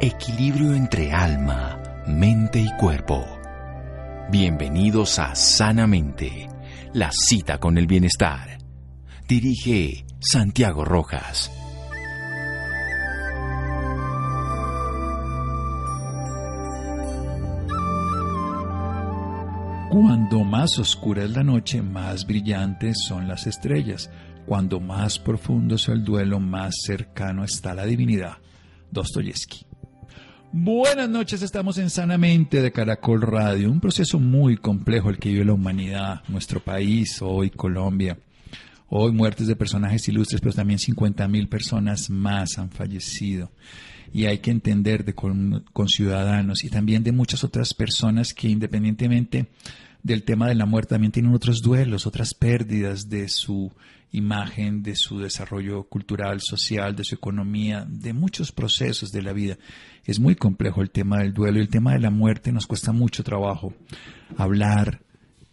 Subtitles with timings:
[0.00, 3.24] Equilibrio entre alma, mente y cuerpo.
[4.28, 6.48] Bienvenidos a Sanamente,
[6.92, 8.58] la cita con el bienestar.
[9.28, 11.50] Dirige Santiago Rojas.
[19.90, 24.10] Cuando más oscura es la noche, más brillantes son las estrellas.
[24.44, 28.38] Cuando más profundo es el duelo, más cercano está la divinidad.
[28.90, 29.73] Dostoyevsky.
[30.56, 35.44] Buenas noches, estamos en Sanamente de Caracol Radio, un proceso muy complejo el que vive
[35.44, 38.16] la humanidad, nuestro país, hoy Colombia.
[38.88, 43.50] Hoy muertes de personajes ilustres, pero también 50 mil personas más han fallecido.
[44.12, 48.48] Y hay que entender de con, con ciudadanos y también de muchas otras personas que
[48.48, 49.48] independientemente
[50.04, 53.72] del tema de la muerte también tienen otros duelos, otras pérdidas de su
[54.12, 59.56] imagen, de su desarrollo cultural, social, de su economía, de muchos procesos de la vida.
[60.04, 62.92] Es muy complejo el tema del duelo y el tema de la muerte nos cuesta
[62.92, 63.72] mucho trabajo
[64.36, 65.00] hablar,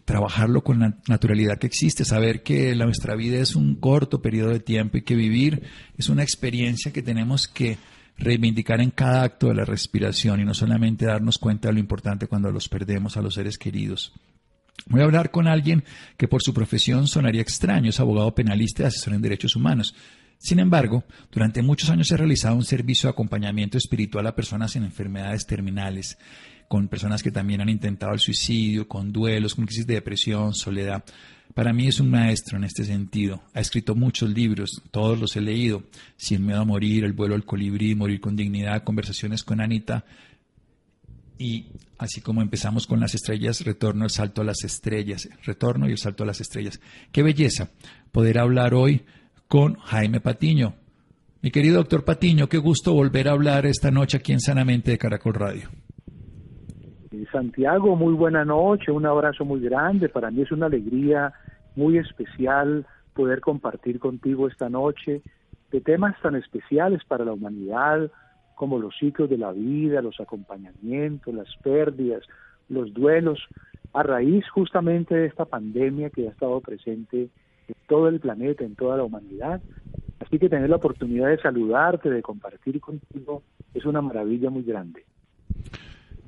[0.03, 4.59] trabajarlo con la naturalidad que existe, saber que nuestra vida es un corto periodo de
[4.59, 5.63] tiempo y que vivir
[5.97, 7.77] es una experiencia que tenemos que
[8.17, 12.27] reivindicar en cada acto de la respiración y no solamente darnos cuenta de lo importante
[12.27, 14.11] cuando los perdemos a los seres queridos.
[14.87, 15.83] Voy a hablar con alguien
[16.17, 19.95] que por su profesión sonaría extraño, es abogado penalista y asesor en derechos humanos.
[20.37, 24.83] Sin embargo, durante muchos años he realizado un servicio de acompañamiento espiritual a personas en
[24.83, 26.17] enfermedades terminales,
[26.67, 31.03] con personas que también han intentado el suicidio, con duelos, con crisis de depresión, soledad.
[31.53, 33.43] Para mí es un maestro en este sentido.
[33.53, 35.83] Ha escrito muchos libros, todos los he leído.
[36.15, 40.05] Sin miedo a morir, El vuelo al colibrí, Morir con dignidad, Conversaciones con Anita,
[41.41, 45.91] y así como empezamos con las estrellas, retorno el salto a las estrellas, retorno y
[45.91, 46.79] el salto a las estrellas.
[47.11, 47.69] Qué belleza
[48.11, 49.01] poder hablar hoy
[49.47, 50.75] con Jaime Patiño.
[51.41, 54.99] Mi querido doctor Patiño, qué gusto volver a hablar esta noche aquí en Sanamente de
[54.99, 55.69] Caracol Radio.
[57.31, 60.09] Santiago, muy buena noche, un abrazo muy grande.
[60.09, 61.33] Para mí es una alegría
[61.75, 65.23] muy especial poder compartir contigo esta noche
[65.71, 68.11] de temas tan especiales para la humanidad,
[68.61, 72.21] como los ciclos de la vida, los acompañamientos, las pérdidas,
[72.69, 73.39] los duelos,
[73.91, 77.21] a raíz justamente de esta pandemia que ha estado presente
[77.67, 79.63] en todo el planeta, en toda la humanidad.
[80.19, 83.41] Así que tener la oportunidad de saludarte, de compartir contigo,
[83.73, 85.05] es una maravilla muy grande.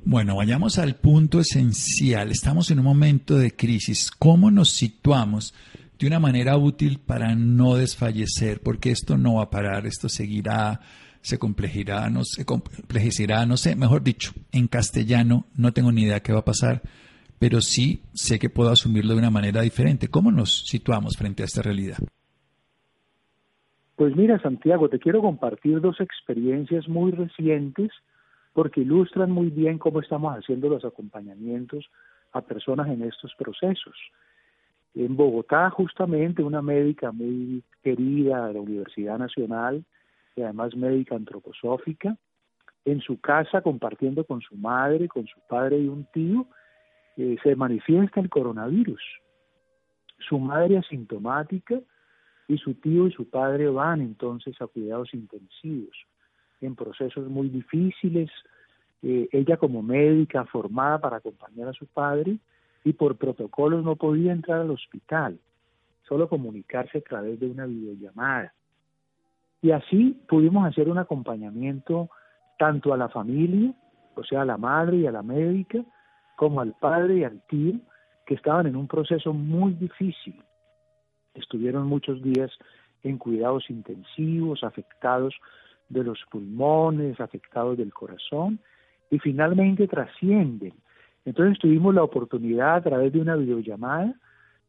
[0.03, 2.31] Bueno, vayamos al punto esencial.
[2.31, 4.09] Estamos en un momento de crisis.
[4.09, 5.53] ¿Cómo nos situamos
[6.00, 8.59] de una manera útil para no desfallecer?
[8.61, 10.79] Porque esto no va a parar, esto seguirá
[11.23, 16.19] se complejirá, no se complejizará, no sé, mejor dicho, en castellano no tengo ni idea
[16.19, 16.81] qué va a pasar,
[17.39, 20.09] pero sí sé que puedo asumirlo de una manera diferente.
[20.09, 21.97] ¿Cómo nos situamos frente a esta realidad?
[23.95, 27.91] Pues mira, Santiago, te quiero compartir dos experiencias muy recientes
[28.51, 31.85] porque ilustran muy bien cómo estamos haciendo los acompañamientos
[32.33, 33.95] a personas en estos procesos.
[34.94, 39.85] En Bogotá, justamente, una médica muy querida de la Universidad Nacional
[40.35, 42.17] y además médica antroposófica,
[42.85, 46.47] en su casa compartiendo con su madre, con su padre y un tío,
[47.17, 49.01] eh, se manifiesta el coronavirus.
[50.27, 51.79] Su madre asintomática
[52.47, 55.95] y su tío y su padre van entonces a cuidados intensivos
[56.61, 58.29] en procesos muy difíciles.
[59.01, 62.38] Eh, ella como médica formada para acompañar a su padre
[62.83, 65.39] y por protocolos no podía entrar al hospital,
[66.07, 68.53] solo comunicarse a través de una videollamada.
[69.63, 72.09] Y así pudimos hacer un acompañamiento
[72.59, 73.74] tanto a la familia,
[74.13, 75.79] o sea, a la madre y a la médica,
[76.35, 77.75] como al padre y al tío,
[78.25, 80.35] que estaban en un proceso muy difícil.
[81.34, 82.51] Estuvieron muchos días
[83.03, 85.34] en cuidados intensivos, afectados
[85.88, 88.59] de los pulmones, afectados del corazón,
[89.09, 90.74] y finalmente trascienden.
[91.24, 94.13] Entonces tuvimos la oportunidad a través de una videollamada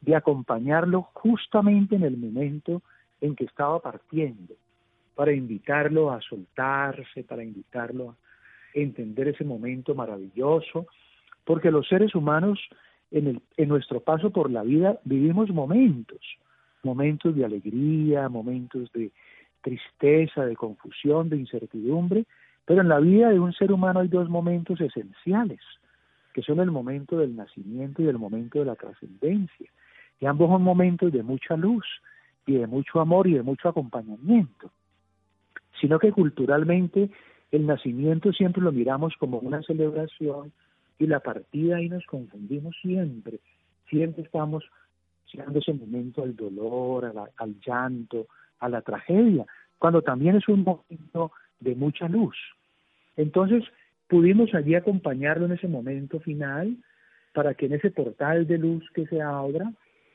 [0.02, 2.80] de acompañarlo justamente en el momento
[3.20, 4.54] en que estaba partiendo
[5.14, 8.16] para invitarlo a soltarse, para invitarlo a
[8.74, 10.86] entender ese momento maravilloso,
[11.44, 12.58] porque los seres humanos
[13.10, 16.20] en, el, en nuestro paso por la vida vivimos momentos,
[16.82, 19.12] momentos de alegría, momentos de
[19.60, 22.24] tristeza, de confusión, de incertidumbre,
[22.66, 25.60] pero en la vida de un ser humano hay dos momentos esenciales,
[26.32, 29.70] que son el momento del nacimiento y el momento de la trascendencia.
[30.20, 31.86] Y ambos son momentos de mucha luz
[32.46, 34.70] y de mucho amor y de mucho acompañamiento
[35.80, 37.10] sino que culturalmente
[37.50, 40.52] el nacimiento siempre lo miramos como una celebración
[40.98, 43.40] y la partida ahí nos confundimos siempre,
[43.88, 44.64] siempre estamos
[45.32, 48.26] llegando ese momento al dolor, al llanto,
[48.60, 49.44] a la tragedia,
[49.78, 52.36] cuando también es un momento de mucha luz.
[53.16, 53.64] Entonces
[54.08, 56.76] pudimos allí acompañarlo en ese momento final
[57.32, 59.72] para que en ese portal de luz que se abra,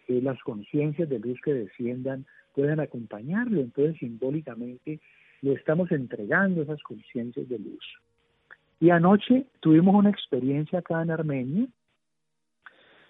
[0.07, 2.25] eh, las conciencias de luz que desciendan
[2.55, 3.61] puedan acompañarlo.
[3.61, 4.99] Entonces simbólicamente
[5.41, 7.85] le estamos entregando esas conciencias de luz.
[8.79, 11.67] Y anoche tuvimos una experiencia acá en Armenia,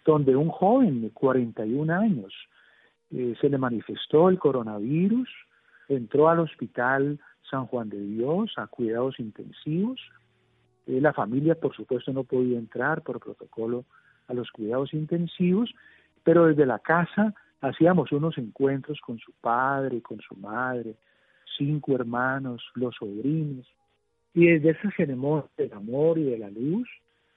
[0.06, 2.34] donde un joven de 41 años
[3.12, 5.30] eh, se le manifestó el coronavirus,
[5.88, 10.00] entró al hospital San Juan de Dios a cuidados intensivos.
[10.88, 13.86] Eh, la familia, por supuesto, no podía entrar por protocolo
[14.28, 15.74] a los cuidados intensivos,
[16.24, 20.96] pero desde la casa hacíamos unos encuentros con su padre, con su madre,
[21.60, 23.68] cinco hermanos, los sobrinos,
[24.34, 26.90] y desde esa ceremonia del amor y de la luz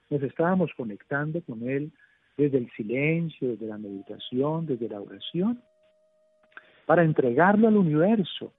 [0.08, 1.92] nos estábamos conectando con él
[2.36, 5.60] desde el silencio, desde la meditación, desde la oración,
[6.86, 8.52] para entregarlo al universo.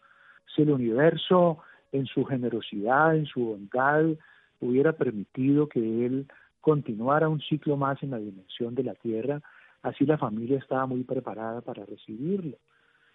[0.53, 1.59] Si el universo
[1.91, 4.05] en su generosidad, en su bondad,
[4.59, 6.27] hubiera permitido que él
[6.61, 9.41] continuara un ciclo más en la dimensión de la Tierra,
[9.81, 12.57] así la familia estaba muy preparada para recibirlo,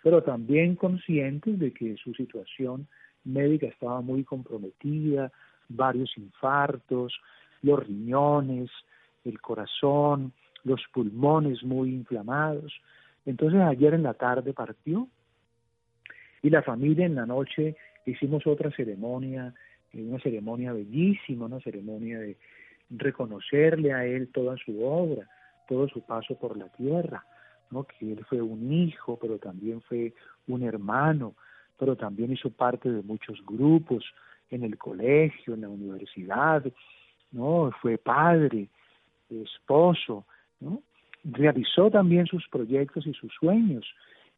[0.03, 2.87] pero también conscientes de que su situación
[3.25, 5.31] médica estaba muy comprometida,
[5.69, 7.21] varios infartos,
[7.63, 8.71] los riñones,
[9.25, 10.33] el corazón,
[10.65, 12.73] los pulmones muy inflamados.
[13.27, 15.09] Entonces ayer en la tarde partió
[16.43, 19.53] y la familia en la noche hicimos otra ceremonia,
[19.93, 22.37] una ceremonia bellísima, una ceremonia de
[22.91, 25.29] reconocerle a él toda su obra,
[25.69, 27.25] todo su paso por la tierra,
[27.71, 27.85] ¿no?
[27.85, 30.15] que él fue un hijo, pero también fue
[30.47, 31.35] un hermano,
[31.79, 34.05] pero también hizo parte de muchos grupos
[34.51, 36.65] en el colegio, en la universidad,
[37.33, 37.71] ¿no?
[37.81, 38.69] Fue padre,
[39.31, 40.25] esposo.
[41.25, 43.87] Realizó también sus proyectos y sus sueños.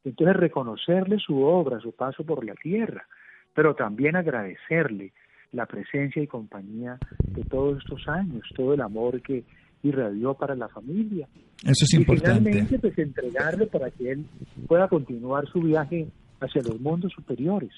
[0.05, 3.07] Entonces reconocerle su obra, su paso por la tierra,
[3.55, 5.13] pero también agradecerle
[5.53, 9.45] la presencia y compañía de todos estos años, todo el amor que
[9.83, 11.29] irradió para la familia.
[11.65, 12.51] Eso es importante.
[12.51, 14.27] Y finalmente, pues entregarle para que él
[14.67, 16.09] pueda continuar su viaje
[16.41, 17.71] hacia los mundos superiores.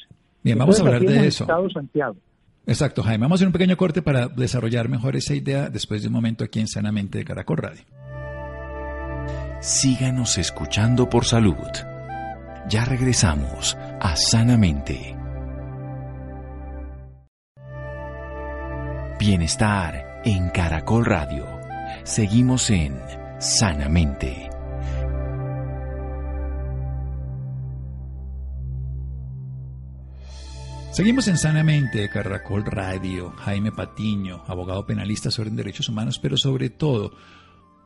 [0.42, 1.44] Bien, vamos a hablar de eso.
[1.44, 2.16] Estado Santiago.
[2.66, 3.24] Exacto, Jaime.
[3.24, 6.44] Vamos a hacer un pequeño corte para desarrollar mejor esa idea después de un momento
[6.44, 7.82] aquí en Sanamente de Caracol Radio.
[9.60, 11.54] Síganos escuchando por salud.
[12.68, 15.16] Ya regresamos a Sanamente.
[19.18, 21.51] Bienestar en Caracol Radio.
[22.04, 22.98] Seguimos en
[23.38, 24.50] Sanamente.
[30.90, 37.12] Seguimos en Sanamente, Caracol Radio, Jaime Patiño, abogado penalista sobre derechos humanos, pero sobre todo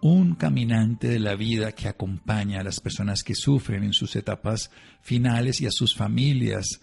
[0.01, 4.71] un caminante de la vida que acompaña a las personas que sufren en sus etapas
[5.03, 6.81] finales y a sus familias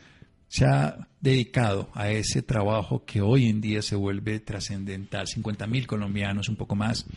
[0.53, 5.25] se ha dedicado a ese trabajo que hoy en día se vuelve trascendental.
[5.25, 7.07] 50.000 colombianos, un poco más,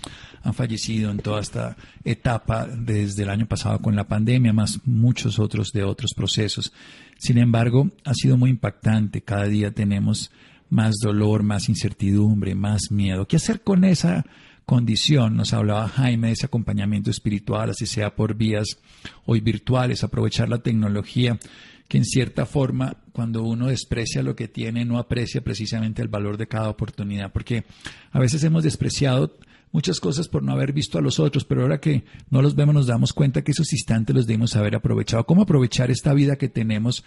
[0.43, 5.39] han fallecido en toda esta etapa desde el año pasado con la pandemia, más muchos
[5.39, 6.73] otros de otros procesos.
[7.19, 9.21] Sin embargo, ha sido muy impactante.
[9.21, 10.31] Cada día tenemos
[10.71, 13.29] más dolor, más incertidumbre, más miedo.
[13.29, 14.25] ¿Qué hacer con esa
[14.65, 15.37] condición?
[15.37, 18.79] Nos hablaba Jaime de ese acompañamiento espiritual, así sea por vías
[19.27, 21.39] hoy virtuales, aprovechar la tecnología
[21.89, 26.37] que en cierta forma cuando uno desprecia lo que tiene no aprecia precisamente el valor
[26.37, 27.65] de cada oportunidad, porque
[28.11, 29.37] a veces hemos despreciado
[29.73, 32.75] muchas cosas por no haber visto a los otros, pero ahora que no los vemos
[32.75, 35.25] nos damos cuenta que esos instantes los debemos haber aprovechado.
[35.25, 37.05] ¿Cómo aprovechar esta vida que tenemos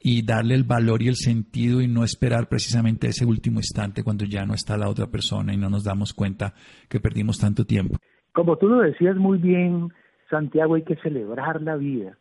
[0.00, 4.24] y darle el valor y el sentido y no esperar precisamente ese último instante cuando
[4.24, 6.54] ya no está la otra persona y no nos damos cuenta
[6.88, 7.96] que perdimos tanto tiempo?
[8.32, 9.88] Como tú lo decías muy bien,
[10.28, 12.18] Santiago, hay que celebrar la vida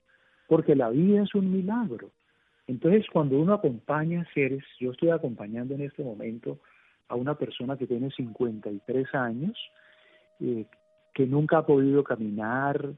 [0.48, 2.12] porque la vida es un milagro.
[2.68, 6.60] Entonces, cuando uno acompaña seres, yo estoy acompañando en este momento
[7.08, 9.58] a una persona que tiene 53 años,
[10.40, 10.66] eh,
[11.14, 12.94] que nunca ha podido caminar,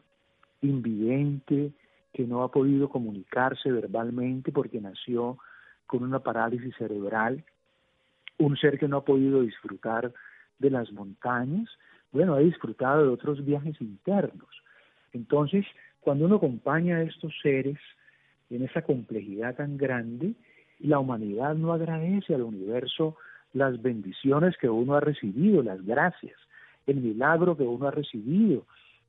[0.61, 1.71] invidente,
[2.13, 5.37] que no ha podido comunicarse verbalmente porque nació
[5.85, 7.43] con una parálisis cerebral,
[8.39, 10.13] un ser que no ha podido disfrutar
[10.59, 11.69] de las montañas,
[12.11, 14.49] bueno, ha disfrutado de otros viajes internos.
[15.13, 15.65] Entonces,
[16.07, 17.77] cuando uno acompaña a estos seres
[18.49, 20.35] en esa complejidad tan grande,
[20.79, 23.17] la humanidad no agradece al universo
[23.51, 26.39] las bendiciones que uno ha recibido, las gracias,
[26.85, 28.65] el milagro que uno ha recibido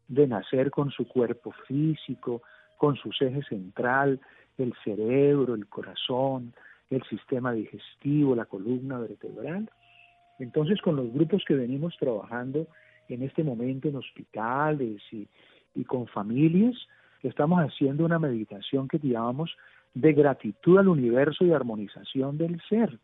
[0.09, 2.43] de nacer con su cuerpo físico,
[2.77, 4.19] con su eje central,
[4.57, 6.53] el cerebro, el corazón,
[6.91, 9.71] el sistema digestivo, la columna vertebral.
[10.41, 12.67] Entonces, con los grupos que venimos trabajando
[13.09, 15.29] en este momento en hospitales y,
[15.75, 16.75] y con familias,
[17.23, 19.57] estamos haciendo una meditación que llamamos
[19.95, 22.99] de gratitud al universo y armonización del ser.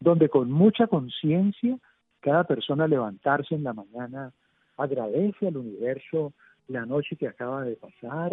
[0.00, 1.76] donde con mucha conciencia
[2.20, 4.32] cada persona levantarse en la mañana
[4.76, 6.32] agradece al universo
[6.68, 8.32] la noche que acaba de pasar,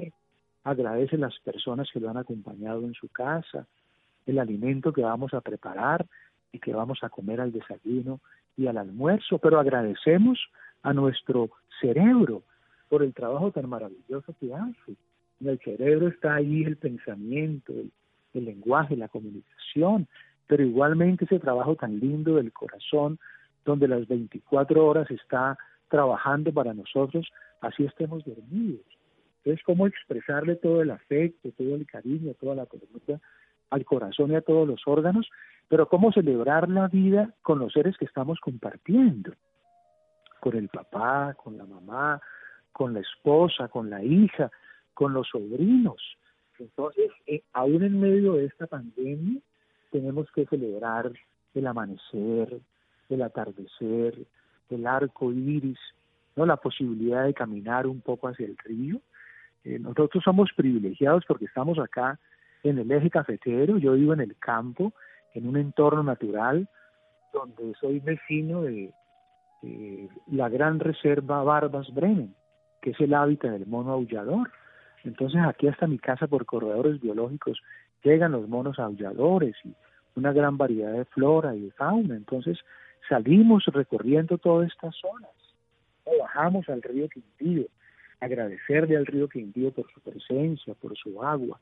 [0.63, 3.65] agradece a las personas que lo han acompañado en su casa,
[4.27, 6.05] el alimento que vamos a preparar
[6.51, 8.19] y que vamos a comer al desayuno
[8.57, 10.39] y al almuerzo, pero agradecemos
[10.83, 11.49] a nuestro
[11.81, 12.43] cerebro
[12.89, 14.95] por el trabajo tan maravilloso que hace.
[15.41, 17.91] En el cerebro está ahí el pensamiento, el,
[18.33, 20.07] el lenguaje, la comunicación,
[20.47, 23.19] pero igualmente ese trabajo tan lindo del corazón,
[23.65, 25.57] donde las 24 horas está
[25.89, 27.27] trabajando para nosotros,
[27.61, 28.85] así estemos dormidos.
[29.37, 33.19] Entonces, ¿cómo expresarle todo el afecto, todo el cariño, toda la ternura
[33.69, 35.29] al corazón y a todos los órganos?
[35.67, 39.33] Pero ¿cómo celebrar la vida con los seres que estamos compartiendo?
[40.39, 42.21] Con el papá, con la mamá,
[42.75, 44.51] con la esposa, con la hija,
[44.93, 46.17] con los sobrinos.
[46.59, 49.39] Entonces, eh, aún en medio de esta pandemia,
[49.93, 51.09] tenemos que celebrar
[51.53, 52.59] el amanecer,
[53.07, 54.17] el atardecer,
[54.69, 55.79] el arco iris,
[56.35, 56.45] ¿no?
[56.45, 58.99] la posibilidad de caminar un poco hacia el río.
[59.63, 62.19] Eh, nosotros somos privilegiados porque estamos acá
[62.61, 64.91] en el eje cafetero, yo vivo en el campo,
[65.33, 66.67] en un entorno natural,
[67.31, 68.91] donde soy vecino de
[70.27, 72.35] la gran reserva Barbas Bremen,
[72.85, 74.51] que es el hábitat del mono aullador.
[75.03, 77.59] Entonces aquí hasta mi casa por corredores biológicos
[78.03, 79.73] llegan los monos aulladores y
[80.15, 82.15] una gran variedad de flora y de fauna.
[82.15, 82.59] Entonces
[83.09, 85.31] salimos recorriendo todas estas zonas
[86.19, 87.65] bajamos al río Quintío,
[88.19, 91.59] agradecerle al río Quintío por su presencia, por su agua.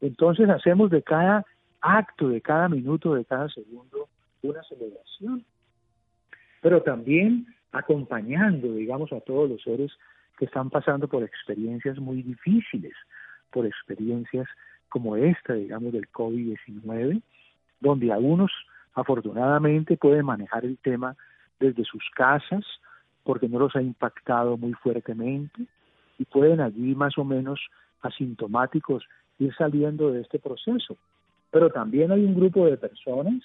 [0.00, 1.44] Entonces hacemos de cada
[1.80, 4.08] acto, de cada minuto, de cada segundo
[4.42, 5.44] una celebración.
[6.60, 9.92] Pero también acompañando, digamos, a todos los seres
[10.38, 12.94] que están pasando por experiencias muy difíciles,
[13.50, 14.48] por experiencias
[14.88, 17.20] como esta, digamos, del COVID-19,
[17.80, 18.50] donde algunos
[18.94, 21.16] afortunadamente pueden manejar el tema
[21.58, 22.64] desde sus casas,
[23.24, 25.66] porque no los ha impactado muy fuertemente,
[26.18, 27.60] y pueden allí más o menos
[28.02, 29.04] asintomáticos
[29.38, 30.96] ir saliendo de este proceso.
[31.50, 33.42] Pero también hay un grupo de personas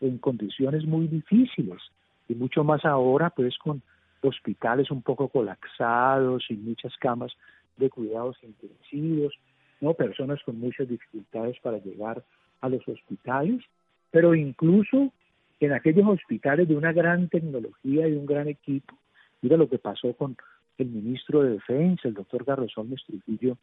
[0.00, 1.80] en condiciones muy difíciles,
[2.28, 3.82] y mucho más ahora, pues con
[4.22, 7.32] hospitales un poco colapsados y muchas camas
[7.76, 9.34] de cuidados intensivos,
[9.80, 9.94] ¿no?
[9.94, 12.24] Personas con muchas dificultades para llegar
[12.60, 13.62] a los hospitales,
[14.10, 15.12] pero incluso
[15.60, 18.96] en aquellos hospitales de una gran tecnología y un gran equipo,
[19.42, 20.36] mira lo que pasó con
[20.78, 23.58] el ministro de Defensa, el doctor Garrosón Mestrujillo,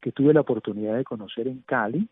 [0.00, 2.08] que tuve la oportunidad de conocer en Cali.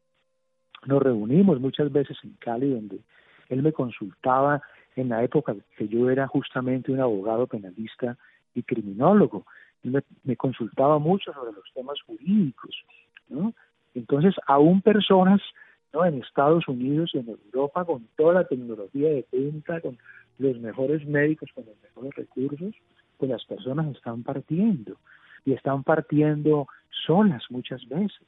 [0.86, 3.00] Nos reunimos muchas veces en Cali, donde
[3.48, 4.62] él me consultaba
[4.96, 8.16] en la época que yo era justamente un abogado penalista
[8.54, 9.46] y criminólogo.
[9.82, 12.84] Me, me consultaba mucho sobre los temas jurídicos,
[13.28, 13.52] ¿no?
[13.94, 15.40] Entonces, aún personas
[15.92, 16.04] ¿no?
[16.04, 19.98] en Estados Unidos en Europa, con toda la tecnología de punta, con
[20.38, 22.74] los mejores médicos, con los mejores recursos,
[23.18, 24.96] pues las personas están partiendo
[25.44, 26.66] y están partiendo
[27.06, 28.26] solas muchas veces,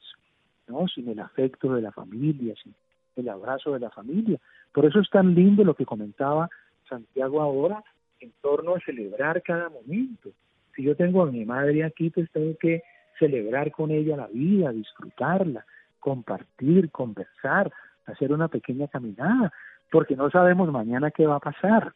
[0.67, 0.87] ¿no?
[0.87, 2.73] Sin el afecto de la familia, sin
[3.17, 4.39] el abrazo de la familia.
[4.71, 6.49] Por eso es tan lindo lo que comentaba
[6.87, 7.83] Santiago ahora
[8.19, 10.29] en torno a celebrar cada momento.
[10.75, 12.83] Si yo tengo a mi madre aquí, pues tengo que
[13.19, 15.65] celebrar con ella la vida, disfrutarla,
[15.99, 17.71] compartir, conversar,
[18.05, 19.51] hacer una pequeña caminada,
[19.91, 21.93] porque no sabemos mañana qué va a pasar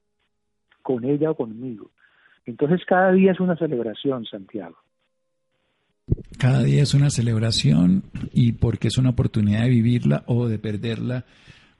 [0.81, 1.91] con ella o conmigo.
[2.45, 4.77] Entonces cada día es una celebración, Santiago.
[6.37, 8.03] Cada día es una celebración
[8.33, 11.25] y porque es una oportunidad de vivirla o de perderla,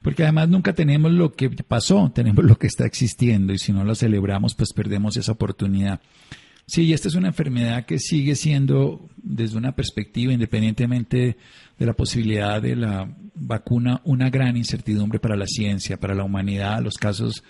[0.02, 3.84] porque además nunca tenemos lo que pasó, tenemos lo que está existiendo y si no
[3.84, 6.02] lo celebramos pues perdemos esa oportunidad.
[6.68, 11.38] Sí, esta es una enfermedad que sigue siendo, desde una perspectiva, independientemente
[11.78, 16.82] de la posibilidad de la vacuna, una gran incertidumbre para la ciencia, para la humanidad.
[16.82, 17.44] Los casos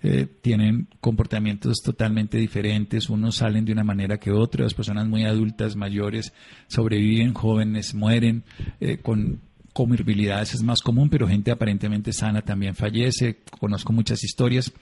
[0.00, 5.24] eh, tienen comportamientos totalmente diferentes, unos salen de una manera que otra, las personas muy
[5.24, 6.32] adultas, mayores,
[6.68, 8.44] sobreviven, jóvenes, mueren,
[8.80, 9.40] eh, con
[9.72, 10.54] comorbilidades.
[10.54, 14.72] Es más común, pero gente aparentemente sana también fallece, conozco muchas historias.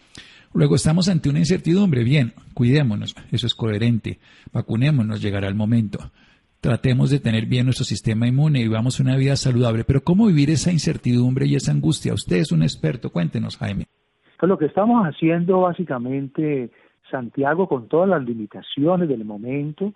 [0.52, 4.20] Luego estamos ante una incertidumbre, bien, cuidémonos, eso es coherente,
[4.52, 6.12] vacunémonos, llegará el momento.
[6.60, 10.50] Tratemos de tener bien nuestro sistema inmune y vivamos una vida saludable, pero ¿cómo vivir
[10.50, 12.14] esa incertidumbre y esa angustia?
[12.14, 13.86] Usted es un experto, cuéntenos, Jaime.
[14.38, 16.70] Pues lo que estamos haciendo básicamente,
[17.10, 19.94] Santiago, con todas las limitaciones del momento,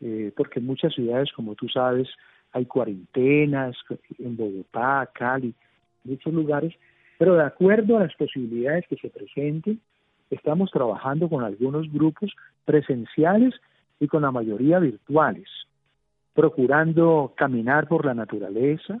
[0.00, 2.08] eh, porque en muchas ciudades, como tú sabes,
[2.52, 3.76] hay cuarentenas,
[4.18, 5.54] en Bogotá, Cali,
[6.04, 6.74] muchos lugares,
[7.18, 9.80] pero de acuerdo a las posibilidades que se presenten,
[10.30, 13.54] estamos trabajando con algunos grupos presenciales
[14.00, 15.48] y con la mayoría virtuales,
[16.34, 18.98] procurando caminar por la naturaleza,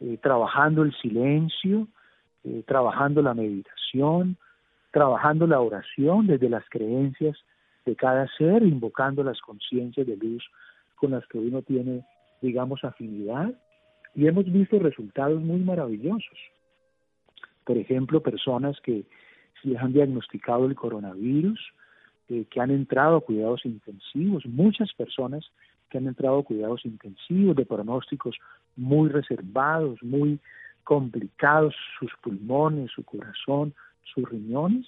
[0.00, 1.88] eh, trabajando el silencio,
[2.44, 4.36] eh, trabajando la meditación,
[4.90, 7.36] trabajando la oración desde las creencias
[7.84, 10.44] de cada ser, invocando las conciencias de luz
[10.96, 12.04] con las que uno tiene,
[12.40, 13.52] digamos, afinidad.
[14.14, 16.38] Y hemos visto resultados muy maravillosos.
[17.64, 19.04] Por ejemplo, personas que
[19.62, 21.58] les han diagnosticado el coronavirus,
[22.28, 25.44] eh, que han entrado a cuidados intensivos, muchas personas
[25.90, 28.36] que han entrado a cuidados intensivos de pronósticos
[28.76, 30.38] muy reservados, muy
[30.84, 34.86] complicados, sus pulmones, su corazón, sus riñones,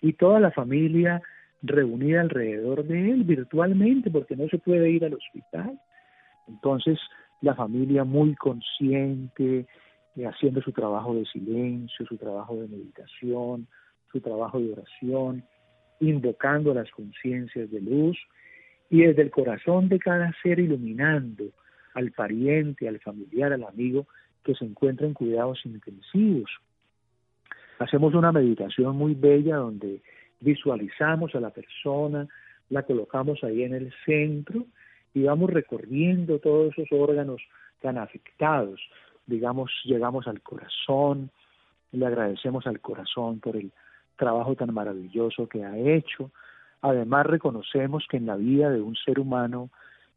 [0.00, 1.22] y toda la familia
[1.62, 5.78] reunida alrededor de él virtualmente, porque no se puede ir al hospital.
[6.46, 6.98] Entonces,
[7.40, 9.66] la familia muy consciente,
[10.16, 13.66] eh, haciendo su trabajo de silencio, su trabajo de meditación,
[14.12, 15.44] su trabajo de oración,
[16.00, 18.16] invocando las conciencias de luz
[18.90, 21.44] y desde el corazón de cada ser iluminando
[21.94, 24.06] al pariente, al familiar, al amigo
[24.44, 26.50] que se encuentra en cuidados intensivos.
[27.78, 30.02] Hacemos una meditación muy bella donde
[30.40, 32.28] visualizamos a la persona,
[32.68, 34.66] la colocamos ahí en el centro
[35.12, 37.42] y vamos recorriendo todos esos órganos
[37.80, 38.80] tan afectados.
[39.26, 41.30] Digamos, llegamos al corazón,
[41.92, 43.72] le agradecemos al corazón por el
[44.16, 46.30] trabajo tan maravilloso que ha hecho.
[46.82, 49.70] Además, reconocemos que en la vida de un ser humano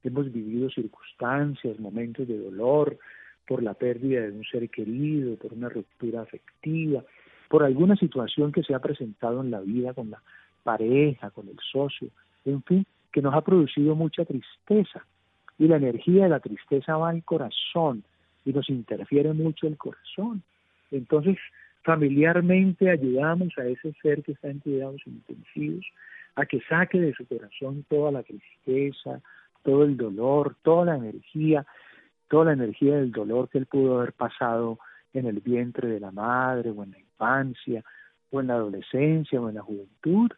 [0.03, 2.97] hemos vivido circunstancias, momentos de dolor,
[3.47, 7.03] por la pérdida de un ser querido, por una ruptura afectiva,
[7.49, 10.21] por alguna situación que se ha presentado en la vida con la
[10.63, 12.09] pareja, con el socio,
[12.45, 15.05] en fin, que nos ha producido mucha tristeza.
[15.57, 18.03] Y la energía de la tristeza va al corazón
[18.45, 20.43] y nos interfiere mucho el corazón.
[20.91, 21.37] Entonces,
[21.83, 25.85] familiarmente ayudamos a ese ser que está en cuidados intensivos
[26.35, 29.21] a que saque de su corazón toda la tristeza,
[29.63, 31.65] todo el dolor, toda la energía,
[32.27, 34.79] toda la energía del dolor que él pudo haber pasado
[35.13, 37.83] en el vientre de la madre o en la infancia
[38.31, 40.31] o en la adolescencia o en la juventud,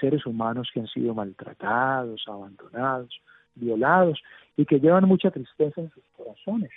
[0.00, 3.20] seres humanos que han sido maltratados, abandonados,
[3.54, 4.20] violados
[4.56, 6.70] y que llevan mucha tristeza en sus corazones.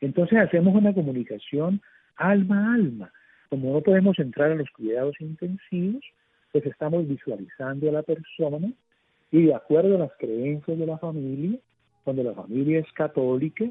[0.00, 1.80] Entonces hacemos una comunicación
[2.16, 3.12] alma a alma.
[3.48, 6.04] Como no podemos entrar a los cuidados intensivos,
[6.52, 8.72] pues estamos visualizando a la persona
[9.30, 11.58] y de acuerdo a las creencias de la familia,
[12.06, 13.64] cuando la familia es católica,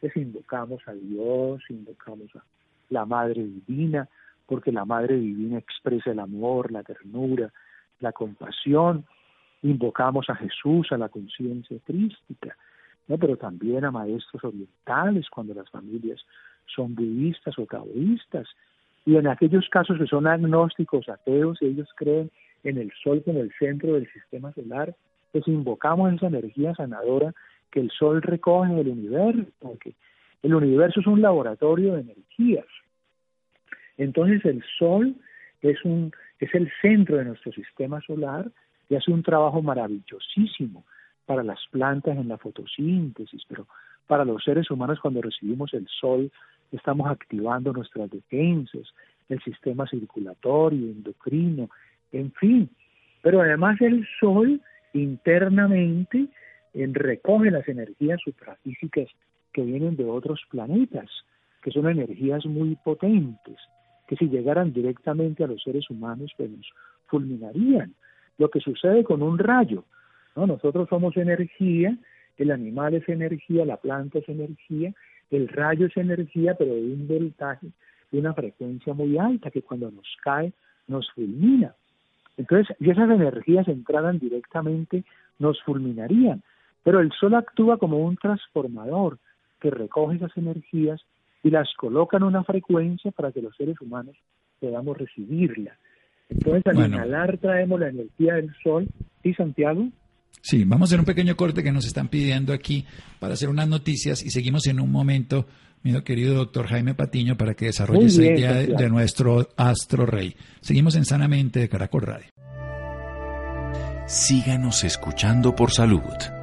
[0.00, 2.44] pues invocamos a Dios, invocamos a
[2.88, 4.08] la Madre Divina,
[4.46, 7.52] porque la Madre Divina expresa el amor, la ternura,
[7.98, 9.04] la compasión.
[9.62, 12.56] Invocamos a Jesús, a la conciencia crística,
[13.08, 13.18] ¿no?
[13.18, 16.24] pero también a maestros orientales cuando las familias
[16.72, 18.46] son budistas o taoístas,
[19.04, 22.30] y en aquellos casos que son agnósticos, ateos, ellos creen
[22.62, 24.94] en el sol como el centro del sistema solar,
[25.32, 27.34] pues invocamos esa energía sanadora
[27.70, 29.94] que el sol recoge del universo, porque
[30.42, 32.66] el universo es un laboratorio de energías.
[33.96, 35.14] Entonces el sol
[35.62, 38.50] es, un, es el centro de nuestro sistema solar
[38.88, 40.84] y hace un trabajo maravillosísimo
[41.26, 43.66] para las plantas en la fotosíntesis, pero
[44.06, 46.32] para los seres humanos cuando recibimos el sol
[46.72, 48.92] estamos activando nuestras defensas,
[49.28, 51.68] el sistema circulatorio, endocrino,
[52.10, 52.70] en fin.
[53.22, 54.60] Pero además el sol
[54.92, 56.26] internamente
[56.74, 59.08] recoge las energías suprafísicas
[59.52, 61.10] que vienen de otros planetas,
[61.62, 63.56] que son energías muy potentes,
[64.06, 66.66] que si llegaran directamente a los seres humanos, pues nos
[67.06, 67.94] fulminarían.
[68.38, 69.84] Lo que sucede con un rayo,
[70.36, 70.46] ¿no?
[70.46, 71.96] Nosotros somos energía,
[72.38, 74.92] el animal es energía, la planta es energía,
[75.30, 77.68] el rayo es energía, pero de un voltaje,
[78.10, 80.52] de una frecuencia muy alta, que cuando nos cae
[80.88, 81.74] nos fulmina.
[82.36, 85.04] Entonces, si esas energías entraran directamente,
[85.38, 86.42] nos fulminarían.
[86.82, 89.18] Pero el Sol actúa como un transformador
[89.60, 91.00] que recoge esas energías
[91.42, 94.16] y las coloca en una frecuencia para que los seres humanos
[94.58, 95.76] podamos recibirla.
[96.28, 98.86] Entonces, al inhalar traemos la energía del Sol.
[99.22, 99.88] ¿Sí, Santiago?
[100.42, 102.86] Sí, vamos a hacer un pequeño corte que nos están pidiendo aquí
[103.18, 105.46] para hacer unas noticias y seguimos en un momento,
[105.82, 110.34] mi querido doctor Jaime Patiño, para que desarrolle esa idea de, nuestro astro rey.
[110.60, 112.26] Seguimos en Sanamente de Caracol Radio.
[114.06, 116.39] Síganos escuchando por salud.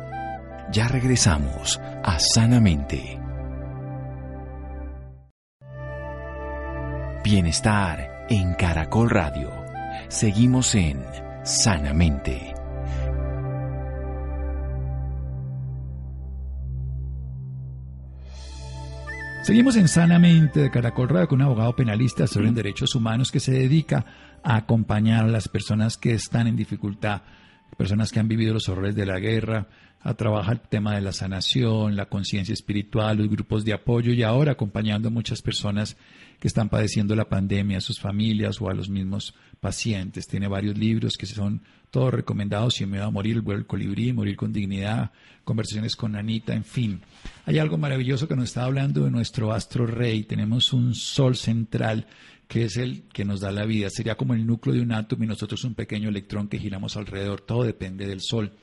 [0.69, 3.17] Ya regresamos a Sanamente.
[7.23, 9.49] Bienestar en Caracol Radio.
[10.09, 11.01] Seguimos en
[11.43, 12.53] Sanamente.
[19.43, 23.53] Seguimos en Sanamente de Caracol Radio con un abogado penalista sobre derechos humanos que se
[23.53, 24.05] dedica
[24.43, 27.21] a acompañar a las personas que están en dificultad,
[27.77, 29.69] personas que han vivido los horrores de la guerra,
[30.01, 34.23] a trabajar el tema de la sanación, la conciencia espiritual, los grupos de apoyo y
[34.23, 35.97] ahora acompañando a muchas personas
[36.39, 40.27] que están padeciendo la pandemia, a sus familias o a los mismos pacientes.
[40.27, 42.75] Tiene varios libros que son todos recomendados.
[42.75, 45.11] Si me va a morir, el vuelo del colibrí, morir con dignidad,
[45.43, 47.01] conversaciones con Anita, en fin.
[47.45, 50.23] Hay algo maravilloso que nos está hablando de nuestro astro rey.
[50.23, 52.05] Tenemos un sol central
[52.47, 53.89] que es el que nos da la vida.
[53.89, 57.41] Sería como el núcleo de un átomo y nosotros un pequeño electrón que giramos alrededor.
[57.41, 58.53] Todo depende del sol.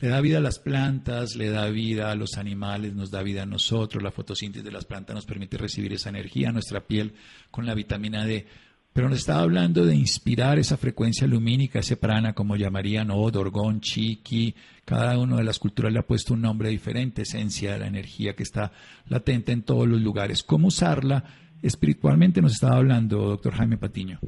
[0.00, 3.42] Le da vida a las plantas, le da vida a los animales, nos da vida
[3.42, 4.02] a nosotros.
[4.02, 7.12] La fotosíntesis de las plantas nos permite recibir esa energía a nuestra piel
[7.50, 8.46] con la vitamina D.
[8.92, 13.80] Pero nos estaba hablando de inspirar esa frecuencia lumínica, ese prana, como llamarían, o Dorgón,
[13.80, 14.54] Chiqui.
[14.84, 18.34] Cada una de las culturas le ha puesto un nombre diferente, esencia de la energía
[18.34, 18.72] que está
[19.06, 20.42] latente en todos los lugares.
[20.42, 21.24] ¿Cómo usarla?
[21.62, 24.18] espiritualmente nos estaba hablando, doctor Jaime Patiño.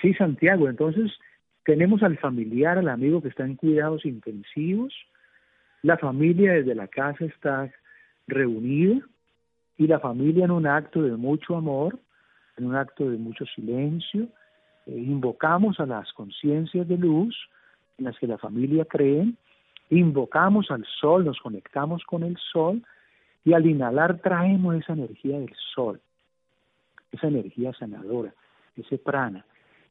[0.00, 1.10] Sí, Santiago, entonces
[1.64, 4.94] tenemos al familiar, al amigo que está en cuidados intensivos,
[5.82, 7.70] la familia desde la casa está
[8.26, 9.00] reunida
[9.76, 11.98] y la familia en un acto de mucho amor,
[12.56, 14.28] en un acto de mucho silencio,
[14.86, 17.36] eh, invocamos a las conciencias de luz
[17.98, 19.32] en las que la familia cree,
[19.90, 22.82] invocamos al sol, nos conectamos con el sol
[23.44, 26.00] y al inhalar traemos esa energía del sol,
[27.12, 28.32] esa energía sanadora,
[28.76, 29.44] ese prana.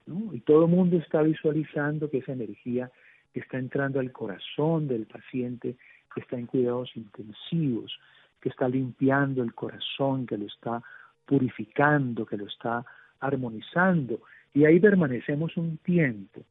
[0.06, 2.92] Y todo el mundo está visualizando que esa energía
[3.34, 5.76] está entrando al corazón del paciente
[6.14, 7.98] que está en cuidados intensivos,
[8.40, 10.82] que está limpiando el corazón, que lo está
[11.26, 12.86] purificando, que lo está
[13.20, 14.20] armonizando.
[14.54, 16.42] Y ahí permanecemos un tiempo.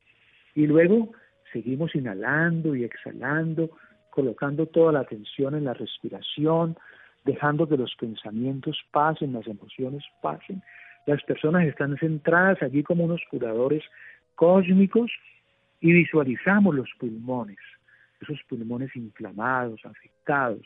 [0.54, 1.12] Y luego
[1.52, 3.70] seguimos inhalando y exhalando,
[4.10, 6.76] colocando toda la atención en la respiración,
[7.24, 10.62] dejando que los pensamientos pasen, las emociones pasen.
[11.06, 13.82] Las personas están centradas allí como unos curadores
[14.34, 15.10] cósmicos
[15.80, 17.58] y visualizamos los pulmones,
[18.20, 20.62] esos pulmones inflamados, afectados.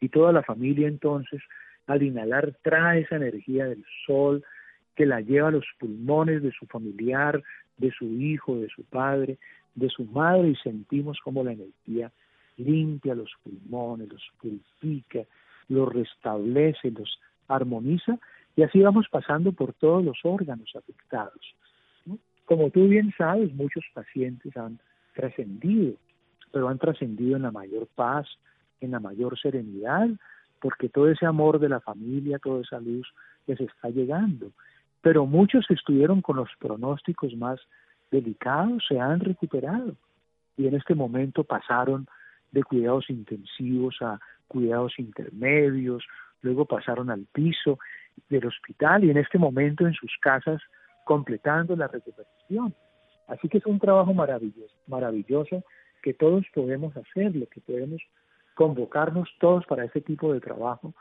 [0.00, 1.42] Y toda la familia entonces,
[1.86, 4.44] al inhalar, trae esa energía del sol
[4.94, 7.42] que la lleva a los pulmones de su familiar,
[7.78, 9.38] de su hijo, de su padre,
[9.74, 12.12] de su madre y sentimos como la energía
[12.56, 15.20] limpia los pulmones, los purifica,
[15.68, 17.18] los restablece, los
[17.48, 18.18] armoniza
[18.60, 21.56] y así vamos pasando por todos los órganos afectados.
[22.44, 24.78] Como tú bien sabes, muchos pacientes han
[25.14, 25.94] trascendido,
[26.52, 28.26] pero han trascendido en la mayor paz,
[28.82, 30.10] en la mayor serenidad,
[30.60, 33.10] porque todo ese amor de la familia, toda esa luz
[33.46, 34.52] les está llegando.
[35.00, 37.58] Pero muchos estuvieron con los pronósticos más
[38.10, 39.96] delicados se han recuperado
[40.58, 42.06] y en este momento pasaron
[42.52, 46.04] de cuidados intensivos a cuidados intermedios,
[46.42, 47.78] luego pasaron al piso
[48.28, 50.60] del hospital y en este momento en sus casas
[51.04, 52.74] completando la recuperación.
[53.26, 55.62] Así que es un trabajo maravilloso, maravilloso
[56.02, 58.02] que todos podemos hacerlo, que podemos
[58.54, 60.94] convocarnos todos para este tipo de trabajo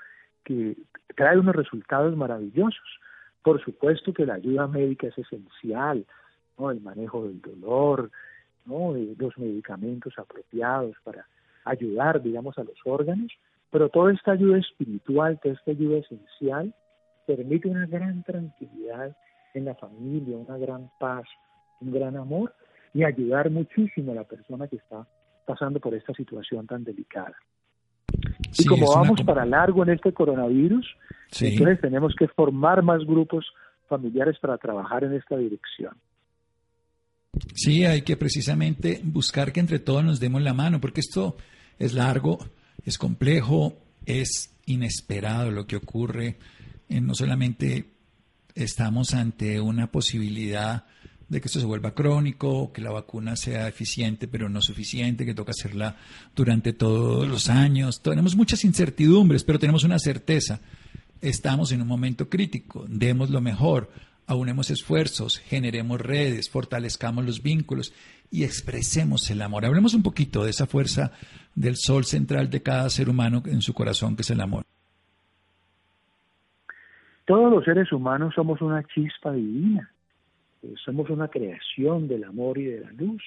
[0.44, 0.78] que
[1.16, 3.00] trae unos resultados maravillosos.
[3.44, 6.06] Por supuesto que la ayuda médica es esencial,
[6.68, 8.12] el manejo del dolor,
[8.66, 8.94] ¿no?
[8.94, 11.26] los medicamentos apropiados para
[11.64, 13.32] ayudar, digamos, a los órganos,
[13.72, 16.74] pero toda esta ayuda espiritual, toda esta ayuda esencial,
[17.36, 19.16] permite una gran tranquilidad
[19.54, 21.26] en la familia, una gran paz,
[21.80, 22.56] un gran amor
[22.92, 25.08] y ayudar muchísimo a la persona que está
[25.46, 27.36] pasando por esta situación tan delicada.
[28.58, 30.88] y como vamos para largo en este coronavirus,
[31.40, 33.46] entonces tenemos que formar más grupos
[33.88, 35.94] familiares para trabajar en esta dirección.
[37.54, 41.38] Sí, hay que precisamente buscar que entre todos nos demos la mano, porque esto
[41.78, 42.40] es largo,
[42.84, 43.74] es complejo,
[44.08, 46.38] es inesperado lo que ocurre.
[46.90, 47.86] Eh, no solamente
[48.56, 50.86] estamos ante una posibilidad
[51.30, 55.36] de que esto se vuelva crónico, que la vacuna sea eficiente pero no suficiente, que
[55.36, 55.96] toca hacerla
[56.36, 58.02] durante todos los años.
[58.02, 60.60] Tenemos muchas incertidumbres, pero tenemos una certeza.
[61.22, 63.92] Estamos en un momento crítico, demos lo mejor,
[64.26, 67.94] aunemos esfuerzos, generemos redes, fortalezcamos los vínculos
[68.32, 69.66] y expresemos el amor.
[69.66, 71.12] Hablemos un poquito de esa fuerza
[71.54, 74.64] del sol central de cada ser humano en su corazón, que es el amor.
[77.30, 79.92] Todos los seres humanos somos una chispa divina,
[80.64, 83.22] eh, somos una creación del amor y de la luz.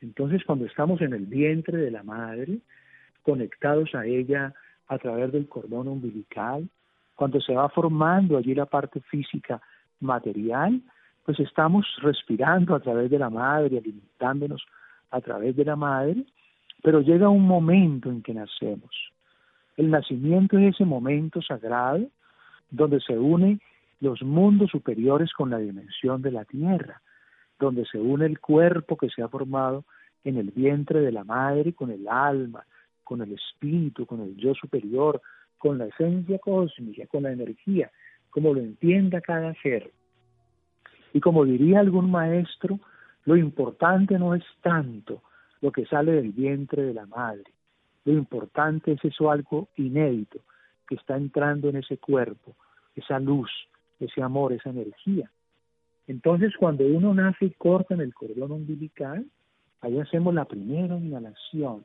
[0.00, 2.58] Entonces, cuando estamos en el vientre de la madre,
[3.24, 4.54] conectados a ella
[4.86, 6.68] a través del cordón umbilical,
[7.16, 9.60] cuando se va formando allí la parte física
[9.98, 10.80] material,
[11.24, 14.64] pues estamos respirando a través de la madre, alimentándonos
[15.10, 16.24] a través de la madre,
[16.84, 18.94] pero llega un momento en que nacemos.
[19.76, 22.08] El nacimiento es ese momento sagrado
[22.70, 23.60] donde se une
[24.00, 27.02] los mundos superiores con la dimensión de la tierra,
[27.58, 29.84] donde se une el cuerpo que se ha formado
[30.24, 32.64] en el vientre de la madre con el alma,
[33.02, 35.20] con el espíritu, con el yo superior,
[35.56, 37.90] con la esencia cósmica, con la energía,
[38.30, 39.90] como lo entienda cada ser.
[41.12, 42.78] Y como diría algún maestro,
[43.24, 45.22] lo importante no es tanto
[45.60, 47.50] lo que sale del vientre de la madre,
[48.04, 50.38] lo importante es eso algo inédito
[50.88, 52.56] que está entrando en ese cuerpo,
[52.96, 53.50] esa luz,
[54.00, 55.30] ese amor, esa energía.
[56.06, 59.26] Entonces, cuando uno nace y corta en el cordón umbilical,
[59.82, 61.84] ahí hacemos la primera inhalación.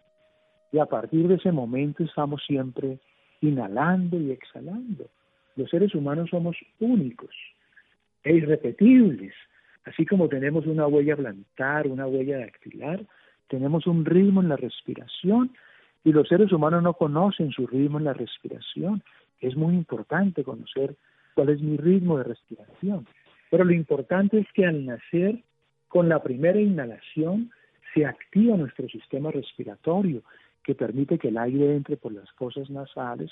[0.72, 3.00] Y a partir de ese momento estamos siempre
[3.42, 5.10] inhalando y exhalando.
[5.56, 7.36] Los seres humanos somos únicos
[8.24, 9.34] e irrepetibles.
[9.86, 13.06] Así como tenemos una huella plantar, una huella dactilar,
[13.50, 15.52] tenemos un ritmo en la respiración
[16.04, 19.04] y los seres humanos no conocen su ritmo en la respiración.
[19.40, 20.96] Es muy importante conocer
[21.34, 23.08] cuál es mi ritmo de respiración.
[23.50, 25.40] Pero lo importante es que al nacer,
[25.88, 27.52] con la primera inhalación,
[27.94, 30.24] se activa nuestro sistema respiratorio,
[30.64, 33.32] que permite que el aire entre por las fosas nasales,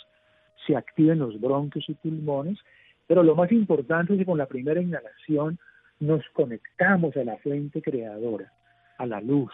[0.68, 2.60] se activen los bronquios y pulmones,
[3.08, 5.58] pero lo más importante es que con la primera inhalación
[6.00, 8.52] nos conectamos a la fuente creadora,
[8.98, 9.54] a la luz,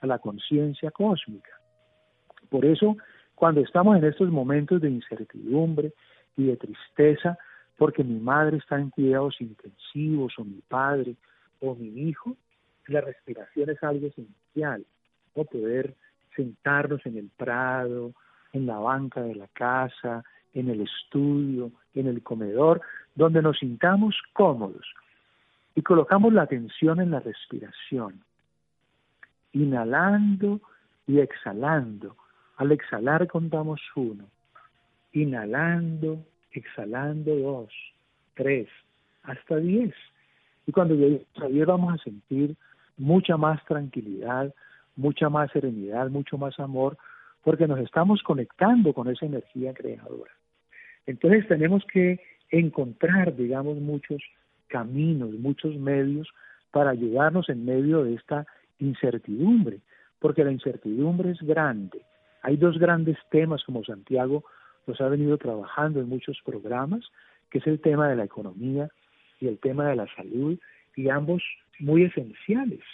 [0.00, 1.50] a la conciencia cósmica.
[2.48, 2.96] Por eso,
[3.34, 5.92] cuando estamos en estos momentos de incertidumbre
[6.36, 7.38] y de tristeza,
[7.76, 11.16] porque mi madre está en cuidados intensivos, o mi padre,
[11.60, 12.36] o mi hijo,
[12.86, 14.84] la respiración es algo esencial,
[15.34, 15.44] ¿no?
[15.44, 15.94] Poder
[16.34, 18.12] sentarnos en el prado,
[18.52, 22.80] en la banca de la casa, en el estudio, en el comedor,
[23.14, 24.86] donde nos sintamos cómodos
[25.74, 28.22] y colocamos la atención en la respiración,
[29.52, 30.60] inhalando
[31.06, 32.16] y exhalando
[32.56, 34.24] al exhalar contamos uno,
[35.12, 37.72] inhalando, exhalando dos,
[38.34, 38.68] tres,
[39.22, 39.94] hasta diez.
[40.66, 42.56] Y cuando lleguemos a diez vamos a sentir
[42.96, 44.54] mucha más tranquilidad,
[44.96, 46.96] mucha más serenidad, mucho más amor,
[47.42, 50.32] porque nos estamos conectando con esa energía creadora.
[51.06, 54.22] Entonces tenemos que encontrar, digamos, muchos
[54.68, 56.28] caminos, muchos medios
[56.70, 58.46] para ayudarnos en medio de esta
[58.78, 59.80] incertidumbre,
[60.18, 62.02] porque la incertidumbre es grande
[62.46, 64.44] hay dos grandes temas como Santiago
[64.86, 67.04] los ha venido trabajando en muchos programas,
[67.50, 68.88] que es el tema de la economía
[69.40, 70.56] y el tema de la salud,
[70.94, 71.42] y ambos
[71.80, 72.84] muy esenciales,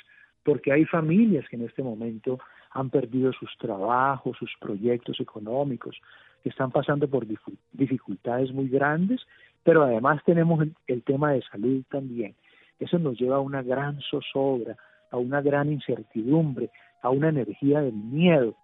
[0.43, 2.39] porque hay familias que en este momento
[2.71, 6.01] han perdido sus trabajos, sus proyectos económicos,
[6.43, 7.27] que están pasando por
[7.73, 9.21] dificultades muy grandes,
[9.63, 12.35] pero además tenemos el, el tema de salud también.
[12.81, 14.79] Eso nos lleva a una gran zozobra,
[15.11, 16.71] a una gran incertidumbre,
[17.03, 18.57] a una energía del miedo,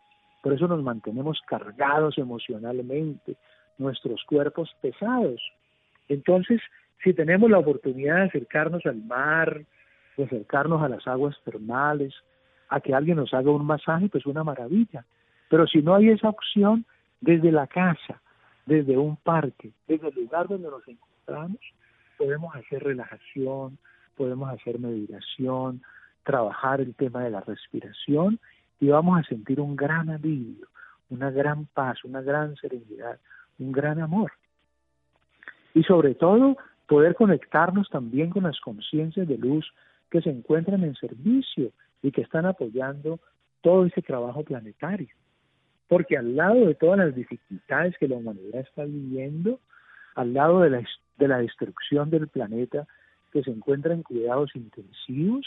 [0.42, 3.36] por eso nos mantenemos cargados emocionalmente,
[3.78, 5.40] nuestros cuerpos pesados.
[6.08, 6.60] Entonces,
[7.02, 9.64] si tenemos la oportunidad de acercarnos al mar,
[10.16, 12.14] de acercarnos a las aguas termales,
[12.68, 15.04] a que alguien nos haga un masaje, pues una maravilla.
[15.48, 16.84] Pero si no hay esa opción,
[17.20, 18.20] desde la casa,
[18.66, 21.58] desde un parque, desde el lugar donde nos encontramos,
[22.16, 23.78] podemos hacer relajación,
[24.16, 25.82] podemos hacer meditación,
[26.24, 28.38] trabajar el tema de la respiración
[28.80, 30.66] y vamos a sentir un gran alivio,
[31.10, 33.18] una gran paz, una gran serenidad,
[33.58, 34.32] un gran amor.
[35.74, 39.66] Y sobre todo, poder conectarnos también con las conciencias de luz
[40.10, 41.70] que se encuentran en servicio
[42.02, 43.20] y que están apoyando
[43.60, 45.08] todo ese trabajo planetario.
[45.88, 49.60] Porque al lado de todas las dificultades que la humanidad está viviendo,
[50.14, 50.82] al lado de la,
[51.16, 52.86] de la destrucción del planeta
[53.32, 55.46] que se encuentra en cuidados intensivos,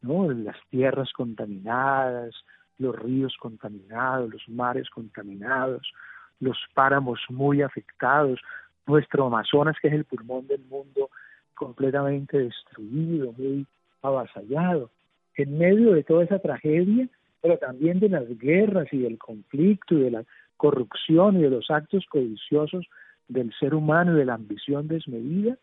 [0.00, 0.30] ¿no?
[0.30, 2.34] las tierras contaminadas,
[2.78, 5.92] los ríos contaminados, los mares contaminados,
[6.40, 8.40] los páramos muy afectados,
[8.86, 11.10] nuestro Amazonas, que es el pulmón del mundo,
[11.54, 13.66] completamente destruido, muy
[14.02, 14.90] avasallado.
[15.34, 17.08] En medio de toda esa tragedia,
[17.40, 20.24] pero también de las guerras y del conflicto y de la
[20.56, 22.86] corrupción y de los actos codiciosos
[23.28, 25.56] del ser humano y de la ambición desmedida,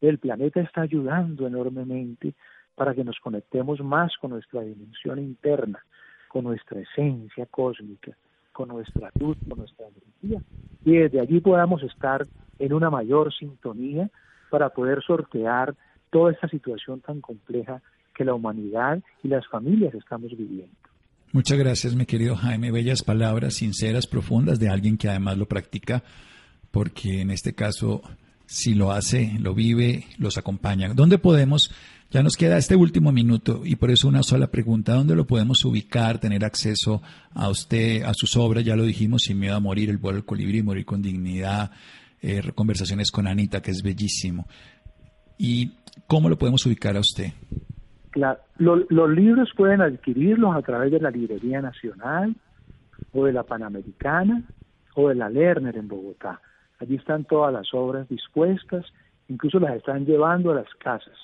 [0.00, 2.34] el planeta está ayudando enormemente
[2.74, 5.84] para que nos conectemos más con nuestra dimensión interna,
[6.30, 8.12] con nuestra esencia cósmica,
[8.52, 10.40] con nuestra luz, con nuestra energía,
[10.84, 12.24] y desde allí podamos estar
[12.60, 14.08] en una mayor sintonía
[14.48, 15.74] para poder sortear
[16.10, 17.82] toda esta situación tan compleja
[18.14, 20.76] que la humanidad y las familias estamos viviendo.
[21.32, 22.70] Muchas gracias, mi querido Jaime.
[22.70, 26.02] Bellas palabras, sinceras, profundas, de alguien que además lo practica,
[26.70, 28.02] porque en este caso,
[28.46, 30.92] si lo hace, lo vive, los acompaña.
[30.94, 31.72] ¿Dónde podemos
[32.10, 34.94] ya nos queda este último minuto y por eso una sola pregunta.
[34.94, 37.00] ¿Dónde lo podemos ubicar, tener acceso
[37.32, 38.64] a usted, a sus obras?
[38.64, 41.70] Ya lo dijimos, Sin miedo a morir, El vuelo del colibrí, Morir con dignidad,
[42.20, 44.48] eh, conversaciones con Anita, que es bellísimo.
[45.38, 45.72] ¿Y
[46.08, 47.32] cómo lo podemos ubicar a usted?
[48.58, 52.34] los libros pueden adquirirlos a través de la Librería Nacional
[53.12, 54.42] o de la Panamericana
[54.96, 56.40] o de la Lerner en Bogotá.
[56.80, 58.84] Allí están todas las obras dispuestas,
[59.28, 61.14] incluso las están llevando a las casas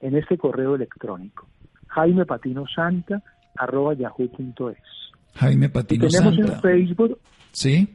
[0.00, 1.46] en este correo electrónico,
[1.88, 3.22] jaime patino santa
[3.56, 4.78] arroba yahoo.es.
[5.34, 7.18] Jaime Patino y tenemos en Facebook,
[7.52, 7.88] sí.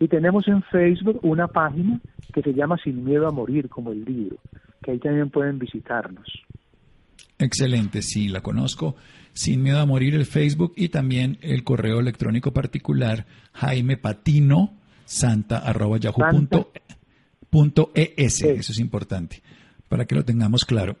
[0.00, 2.00] Y tenemos en Facebook una página
[2.32, 4.36] que se llama Sin miedo a morir, como el libro,
[4.82, 6.26] que ahí también pueden visitarnos.
[7.38, 8.96] Excelente, sí, la conozco.
[9.32, 15.58] Sin miedo a morir el Facebook y también el correo electrónico particular jaime patino santa
[15.58, 16.24] arroba yahoo
[17.50, 18.42] punto, es.
[18.42, 19.42] Eso es importante
[19.88, 20.96] para que lo tengamos claro.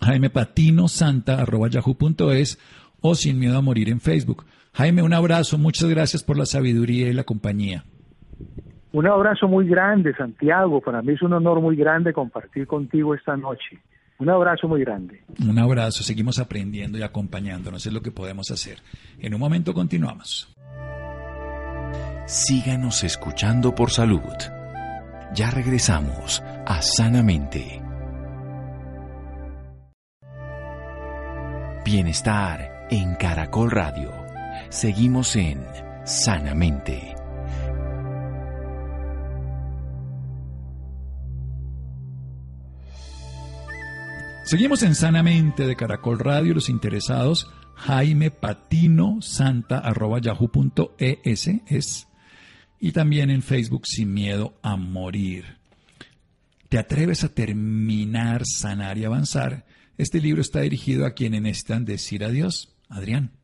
[0.00, 2.58] Jaime patino santa arroba yahoo punto es
[3.00, 4.44] o sin miedo a morir en Facebook.
[4.78, 5.58] Jaime, un abrazo.
[5.58, 7.82] Muchas gracias por la sabiduría y la compañía.
[8.92, 10.80] Un abrazo muy grande, Santiago.
[10.80, 13.80] Para mí es un honor muy grande compartir contigo esta noche.
[14.20, 15.24] Un abrazo muy grande.
[15.44, 18.78] Un abrazo, seguimos aprendiendo y acompañándonos, es lo que podemos hacer.
[19.18, 20.54] En un momento continuamos.
[22.26, 24.22] Síganos escuchando por salud.
[25.34, 27.82] Ya regresamos a Sanamente.
[31.84, 34.17] Bienestar en Caracol Radio.
[34.70, 35.64] Seguimos en
[36.04, 37.14] Sanamente.
[44.44, 46.52] Seguimos en Sanamente de Caracol Radio.
[46.52, 52.08] Los interesados, Jaime Patino Santa arroba yahoo.es es.
[52.78, 55.56] Y también en Facebook Sin Miedo a Morir.
[56.68, 59.64] ¿Te atreves a terminar, sanar y avanzar?
[59.96, 62.76] Este libro está dirigido a quienes necesitan decir adiós.
[62.90, 63.37] Adrián.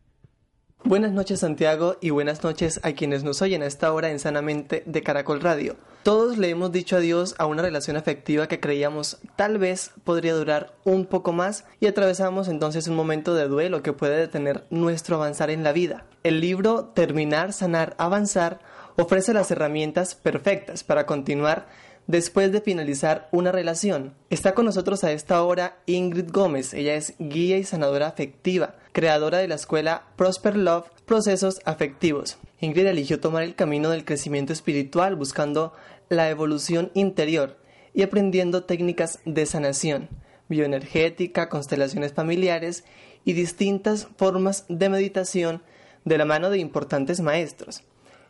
[0.86, 4.82] Buenas noches Santiago y buenas noches a quienes nos oyen a esta hora en Sanamente
[4.84, 5.76] de Caracol Radio.
[6.02, 10.74] Todos le hemos dicho adiós a una relación afectiva que creíamos tal vez podría durar
[10.84, 15.48] un poco más y atravesamos entonces un momento de duelo que puede detener nuestro avanzar
[15.48, 16.04] en la vida.
[16.22, 18.60] El libro Terminar, Sanar, Avanzar
[18.96, 21.66] ofrece las herramientas perfectas para continuar
[22.06, 24.14] después de finalizar una relación.
[24.30, 26.74] Está con nosotros a esta hora Ingrid Gómez.
[26.74, 32.38] Ella es guía y sanadora afectiva, creadora de la escuela Prosper Love Procesos Afectivos.
[32.60, 35.72] Ingrid eligió tomar el camino del crecimiento espiritual buscando
[36.08, 37.58] la evolución interior
[37.92, 40.08] y aprendiendo técnicas de sanación,
[40.48, 42.84] bioenergética, constelaciones familiares
[43.24, 45.62] y distintas formas de meditación
[46.04, 47.82] de la mano de importantes maestros.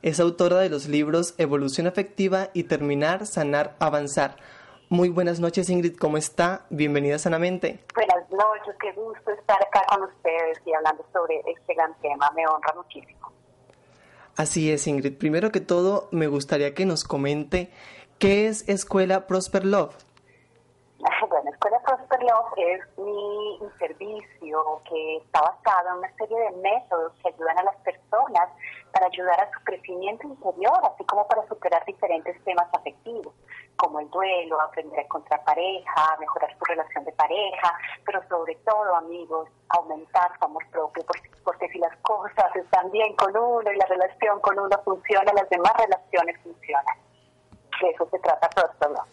[0.05, 4.37] Es autora de los libros Evolución Afectiva y Terminar, Sanar, Avanzar.
[4.91, 6.67] Muy buenas noches Ingrid, ¿cómo está?
[6.69, 7.83] Bienvenida Sanamente.
[7.95, 12.47] Buenas noches, qué gusto estar acá con ustedes y hablando sobre este gran tema, me
[12.47, 13.33] honra muchísimo.
[14.37, 17.73] Así es Ingrid, primero que todo me gustaría que nos comente
[18.19, 19.97] qué es Escuela Prosper Love.
[21.31, 27.13] Bueno, Escuela Prosper Love es mi servicio que está basado en una serie de métodos
[27.23, 28.51] que ayudan a las personas
[28.95, 33.35] para ayudar a su crecimiento interior, así como para superar diferentes temas afectivos,
[33.77, 37.75] como el duelo, aprender a encontrar pareja, mejorar su relación de pareja,
[38.07, 41.05] pero sobre todo, amigos, aumentar su amor propio,
[41.43, 45.51] porque, si las cosas están bien con uno y la relación con uno funciona, las
[45.51, 46.97] demás relaciones funcionan.
[47.83, 49.05] De eso se trata todo.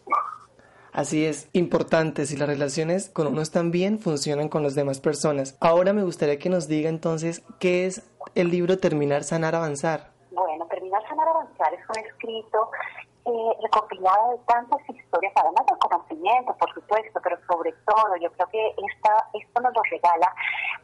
[0.93, 5.58] Así es, importante, si las relaciones con uno están bien, funcionan con las demás personas.
[5.62, 8.04] Ahora me gustaría que nos diga entonces qué es
[8.36, 10.12] el libro Terminar, Sanar, Avanzar.
[10.32, 12.69] Bueno, Terminar, Sanar, Avanzar es un escrito
[13.23, 18.47] eh, recopilado de tantas historias, además del conocimiento, por supuesto, pero sobre todo yo creo
[18.47, 20.34] que esta, esto nos lo regala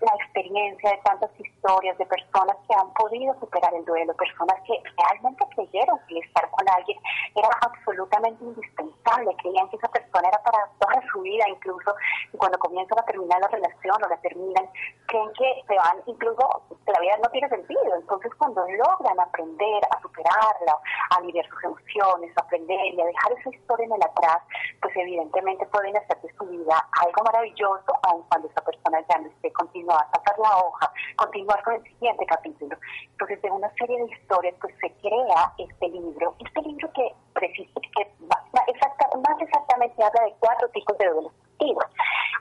[0.01, 4.73] la experiencia de tantas historias de personas que han podido superar el duelo, personas que
[4.97, 6.99] realmente creyeron que estar con alguien
[7.33, 11.95] era absolutamente indispensable, creían que esa persona era para toda su vida, incluso
[12.38, 14.69] cuando comienzan a terminar la relación o la terminan,
[15.08, 17.96] creen que se van, incluso la vida no tiene sentido.
[17.96, 20.77] Entonces, cuando logran aprender a superarla,
[21.12, 24.40] a aliviar sus emociones, a aprender y a dejar esa historia en el atrás,
[24.81, 29.27] pues evidentemente pueden hacer de su vida algo maravilloso, aun cuando esa persona ya no
[29.27, 32.77] esté continuar, pasar la hoja, continuar con el siguiente capítulo.
[33.12, 38.12] Entonces, de una serie de historias, pues se crea este libro, este libro que, que
[38.21, 41.33] más exactamente habla de cuatro tipos de duelos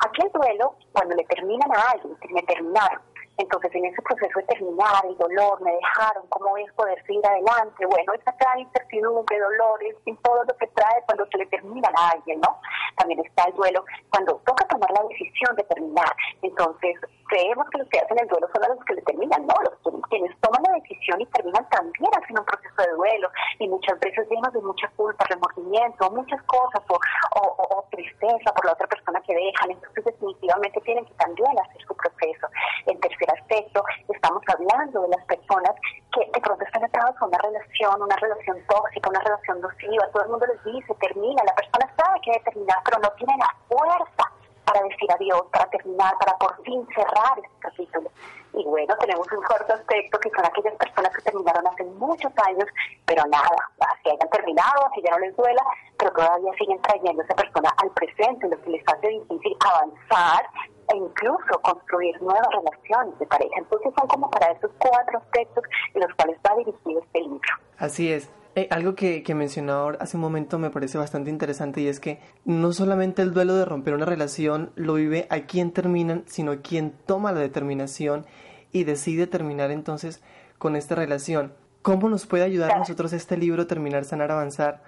[0.05, 1.24] Aquí el duelo, cuando le
[1.62, 3.00] a alguien, me terminaron,
[3.38, 7.84] Entonces, en ese proceso de terminar, el dolor, me dejaron, cómo es poder seguir adelante,
[7.86, 12.11] bueno, esa gran incertidumbre, dolores y todo lo que trae cuando se le termina a
[12.11, 12.61] alguien, ¿no?
[12.96, 16.16] También está el duelo cuando toca tomar la decisión de terminar.
[16.42, 16.96] Entonces,
[17.28, 19.76] creemos que los que hacen el duelo son los que le terminan, no, los
[20.08, 24.28] quienes toman la decisión y terminan también hacen un proceso de duelo y muchas veces
[24.30, 26.98] llenos de mucha culpa, remordimiento, muchas cosas o,
[27.40, 31.94] o, tristeza por la otra persona que dejan, entonces definitivamente tienen que también hacer su
[31.96, 32.46] proceso.
[32.86, 35.72] En tercer aspecto, estamos hablando de las personas
[36.12, 40.24] que de pronto están atadas a una relación, una relación tóxica, una relación nociva, todo
[40.24, 43.54] el mundo les dice, termina, la persona sabe que debe terminar, pero no tiene la
[43.68, 44.36] fuerza
[44.66, 48.10] para decir adiós, para terminar, para por fin cerrar este capítulo.
[48.52, 52.66] Y bueno, tenemos un cuarto aspecto que son aquellas personas que terminaron hace muchos años,
[53.04, 55.62] pero nada, así hayan terminado, así ya no les duela,
[55.98, 60.46] pero todavía siguen trayendo a esa persona al presente, lo que les hace difícil avanzar
[60.88, 63.54] e incluso construir nuevas relaciones de pareja.
[63.58, 65.64] Entonces son como para esos cuatro aspectos
[65.94, 67.54] en los cuales va dirigido este libro.
[67.78, 68.30] Así es.
[68.59, 72.22] Eh, algo que, que mencionó hace un momento me parece bastante interesante y es que
[72.46, 76.92] no solamente el duelo de romper una relación lo vive a quien terminan, sino quien
[77.04, 78.24] toma la determinación
[78.72, 80.22] y decide terminar entonces
[80.57, 81.52] con esta relación.
[81.82, 84.82] ¿Cómo nos puede ayudar a nosotros este libro, Terminar, Sanar, Avanzar,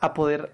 [0.00, 0.52] a poder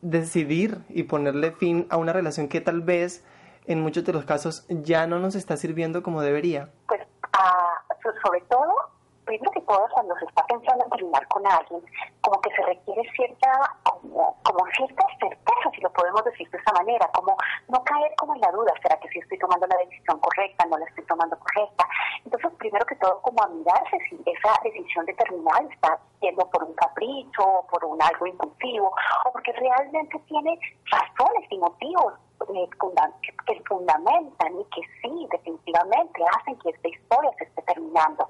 [0.00, 3.24] decidir y ponerle fin a una relación que tal vez
[3.66, 6.70] en muchos de los casos ya no nos está sirviendo como debería?
[6.86, 7.00] Pues
[7.32, 7.82] ah,
[8.22, 8.91] sobre todo
[9.32, 11.80] primero que todo, cuando se está pensando en terminar con alguien,
[12.20, 13.48] como que se requiere cierta,
[13.82, 17.34] como, como cierta certeza, si lo podemos decir de esa manera, como
[17.68, 20.76] no caer como en la duda, ¿será que si estoy tomando la decisión correcta, no
[20.76, 21.88] la estoy tomando correcta?
[22.24, 26.64] Entonces, primero que todo, como a mirarse si esa decisión de terminar está siendo por
[26.64, 28.92] un capricho, o por un algo impulsivo,
[29.24, 30.58] o porque realmente tiene
[30.90, 32.14] razones y motivos
[32.54, 32.68] eh,
[33.46, 38.28] que fundamentan y que sí, definitivamente hacen que esta historia se esté terminando.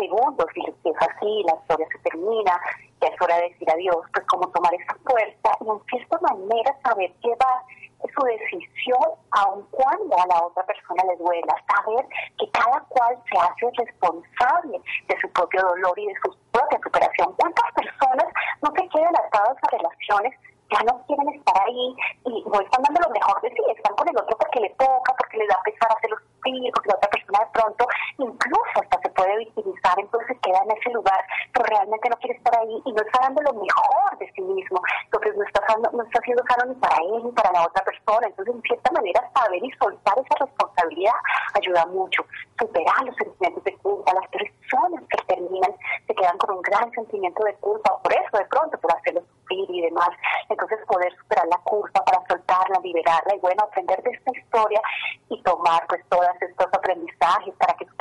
[0.00, 2.58] Segundo, si es así, la historia se termina,
[3.02, 6.74] ya es hora de decir adiós, pues como tomar esa fuerza y en cierta manera
[6.82, 7.60] saber llevar
[8.00, 12.06] su decisión aun cuando a la otra persona le duela, saber
[12.38, 17.34] que cada cual se hace responsable de su propio dolor y de su propia superación.
[17.36, 18.32] ¿Cuántas personas
[18.62, 20.32] no se quedan atadas a relaciones
[20.70, 24.08] ya no quieren estar ahí y no están dando lo mejor de sí, están con
[24.08, 27.38] el otro porque le toca, porque le da pesar hacerlo sufrir, porque la otra persona
[27.40, 27.86] de pronto
[28.18, 32.58] incluso hasta se puede victimizar, entonces queda en ese lugar, pero realmente no quiere estar
[32.58, 36.18] ahí y no está dando lo mejor de sí mismo, entonces no está, no está
[36.18, 39.64] haciendo sano ni para él ni para la otra persona, entonces en cierta manera saber
[39.64, 41.18] y soltar esa responsabilidad
[41.54, 42.24] ayuda mucho,
[42.58, 45.72] superar los sentimientos de culpa, las personas que terminan
[46.06, 49.82] se quedan con un gran sentimiento de culpa, por eso de pronto por hacerlo y
[49.82, 50.10] demás,
[50.48, 54.80] entonces poder superar la culpa para soltarla, liberarla y bueno, aprender de esta historia
[55.28, 57.96] y tomar pues todos estos aprendizajes para que su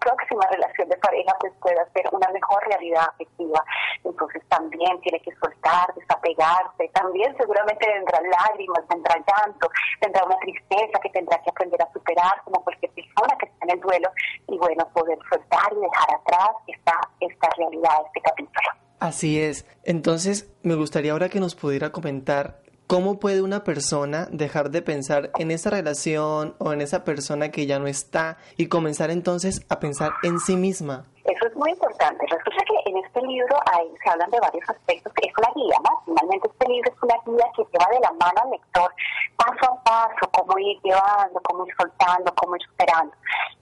[0.00, 3.64] próxima relación de pareja pues pueda ser una mejor realidad afectiva.
[4.04, 9.68] Entonces también tiene que soltar, desapegarse, también seguramente vendrán lágrimas, vendrá llanto,
[10.00, 13.70] vendrá una tristeza que tendrá que aprender a superar como cualquier persona que está en
[13.70, 14.10] el duelo
[14.48, 18.83] y bueno, poder soltar y dejar atrás esta, esta realidad, este capítulo.
[19.04, 19.66] Así es.
[19.84, 25.30] Entonces, me gustaría ahora que nos pudiera comentar cómo puede una persona dejar de pensar
[25.38, 29.78] en esa relación o en esa persona que ya no está y comenzar entonces a
[29.78, 31.04] pensar en sí misma.
[31.24, 32.24] Eso es muy importante.
[32.24, 36.00] Resulta que en este libro hay, se hablan de varios aspectos, es una guía, ¿no?
[36.06, 38.90] Finalmente este libro es una guía que lleva de la mano al lector
[39.36, 43.12] paso a paso, cómo ir llevando, cómo ir soltando, cómo ir superando.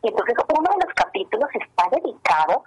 [0.04, 2.62] Y entonces uno de los capítulos está dedicado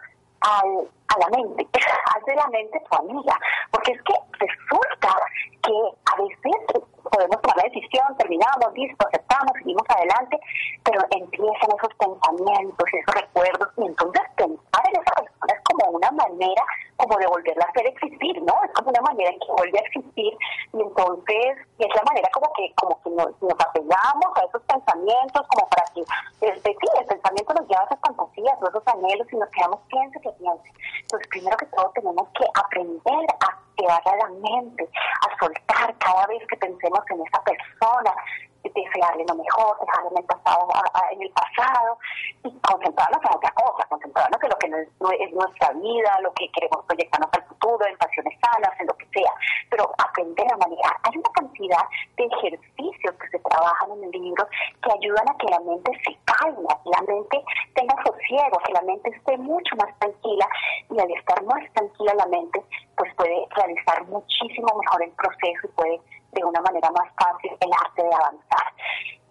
[0.45, 1.67] al, a la mente,
[2.05, 3.39] haz la mente tu amiga,
[3.71, 5.15] porque es que resulta
[5.63, 5.73] que
[6.05, 10.39] a veces podemos tomar la decisión, terminamos, listo, aceptamos, seguimos adelante,
[10.83, 16.11] pero empiezan esos pensamientos, esos recuerdos, y entonces pensar en esa persona es como una
[16.11, 16.63] manera
[16.97, 18.53] como de volverla a hacer existir, ¿no?
[18.63, 20.33] Es como una manera en que vuelve a existir,
[20.73, 25.47] y entonces es la manera como que como que nos, nos apegamos a esos pensamientos,
[25.47, 26.01] como para que,
[26.41, 29.79] este, sí, el pensamiento nos lleva a esas fantasías, a esos anhelos, y nos quedamos
[29.89, 30.69] piense que piense.
[31.01, 34.89] Entonces, primero que todo, tenemos que aprender a llevarla a la mente,
[35.21, 38.13] a soltar cada vez que pensemos en esa persona,
[38.73, 40.67] desearle lo mejor, dejarle en el pasado,
[41.11, 41.97] en el pasado
[42.43, 46.49] y concentrarnos en otra cosa, concentrarnos en lo que no es, nuestra vida, lo que
[46.51, 49.31] queremos proyectarnos al futuro, en pasiones sanas, en lo que sea,
[49.69, 50.95] pero aprender a manejar.
[51.03, 51.83] Hay una cantidad
[52.17, 54.47] de ejercicios que se trabajan en el libro
[54.81, 57.43] que ayudan a que la mente se calme, que la mente
[57.75, 60.47] tenga sosiego, que la mente esté mucho más tranquila
[60.89, 62.63] y al estar más tranquila la mente,
[62.97, 66.01] pues puede realizar muchísimo mejor el proceso y puede
[66.35, 68.67] de una manera más fácil el arte de avanzar.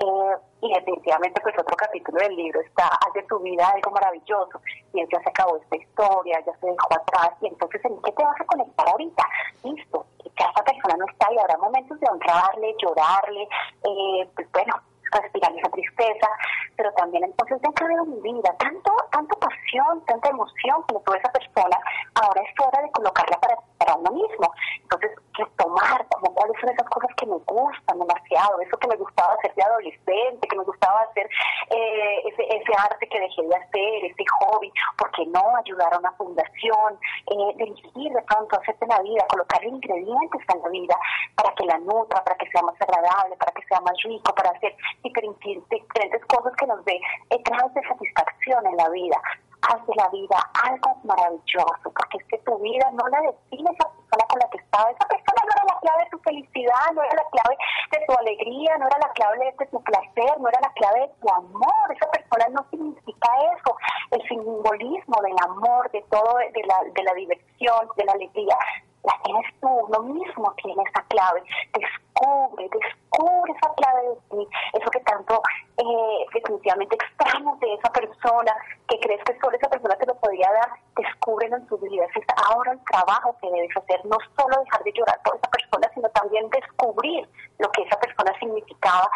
[0.00, 4.60] Eh, y definitivamente pues otro capítulo del libro está haz de tu vida algo maravilloso
[4.92, 8.24] y ya se acabó esta historia, ya se dejó atrás y entonces ¿en qué te
[8.24, 9.22] vas a conectar ahorita?
[9.62, 10.06] Listo,
[10.38, 13.42] ya esa persona no está y habrá momentos de honrarle, llorarle,
[13.84, 14.74] eh, pues bueno,
[15.20, 16.28] respirar esa tristeza,
[16.76, 21.32] pero también entonces dentro de mi vida, tanto, tanta pasión, tanta emoción como toda esa
[21.32, 21.78] persona,
[22.14, 24.52] ahora es hora de colocarla para, para uno mismo.
[24.82, 25.10] Entonces,
[25.56, 29.54] tomar como cuáles son esas cosas que me gustan demasiado, eso que me gustaba hacer
[29.54, 31.28] de adolescente, que me gustaba hacer
[31.70, 36.12] eh, ese, ese arte que dejé de hacer, ese hobby, porque no ayudar a una
[36.12, 40.96] fundación, eh, dirigir de pronto, hacerte la vida, colocar ingredientes en la vida
[41.34, 44.50] para que la nutra, para que sea más agradable, para que sea más rico, para
[44.50, 46.98] hacer diferentes, diferentes cosas que nos dé
[47.44, 49.16] grados de satisfacción en la vida.
[49.62, 53.88] Haz de la vida algo maravilloso, porque es que tu vida no la define esa
[53.88, 54.90] persona con la que estaba.
[54.90, 57.56] Esa persona no era la clave de tu felicidad, no era la clave
[57.92, 61.12] de tu alegría, no era la clave de tu placer, no era la clave de
[61.20, 61.86] tu amor.
[61.88, 63.76] Esa persona no significa eso.
[64.10, 68.58] El simbolismo del amor, de todo, de la, de la diversión, de la alegría,
[69.04, 71.42] la tienes tú, lo mismo tiene esa clave.
[71.72, 75.42] Descubre, descubre esa clave de ti, eso que tanto
[75.76, 78.52] eh, definitivamente extrañas de esa persona,
[78.88, 82.06] que crees que solo esa persona te lo podría dar, descúbrelo en tu vida.
[82.14, 85.90] Es ahora el trabajo que debes hacer, no solo dejar de llorar por esa persona,
[85.94, 87.28] sino también descubrir
[87.58, 89.08] lo que esa persona significaba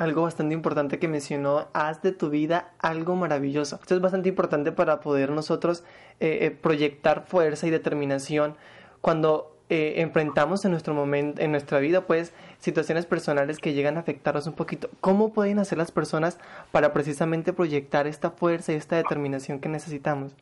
[0.00, 3.78] algo bastante importante que mencionó, haz de tu vida algo maravilloso.
[3.82, 5.84] Esto es bastante importante para poder nosotros
[6.20, 8.56] eh, eh, proyectar fuerza y determinación
[9.02, 14.00] cuando eh, enfrentamos en nuestro momento, en nuestra vida, pues, situaciones personales que llegan a
[14.00, 14.88] afectarnos un poquito.
[15.02, 16.38] ¿Cómo pueden hacer las personas
[16.72, 20.34] para precisamente proyectar esta fuerza y esta determinación que necesitamos?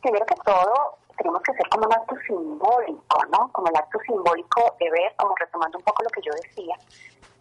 [0.00, 3.52] Primero que todo, tenemos que hacer como un acto simbólico, ¿no?
[3.52, 6.76] Como el acto simbólico de ver, como retomando un poco lo que yo decía,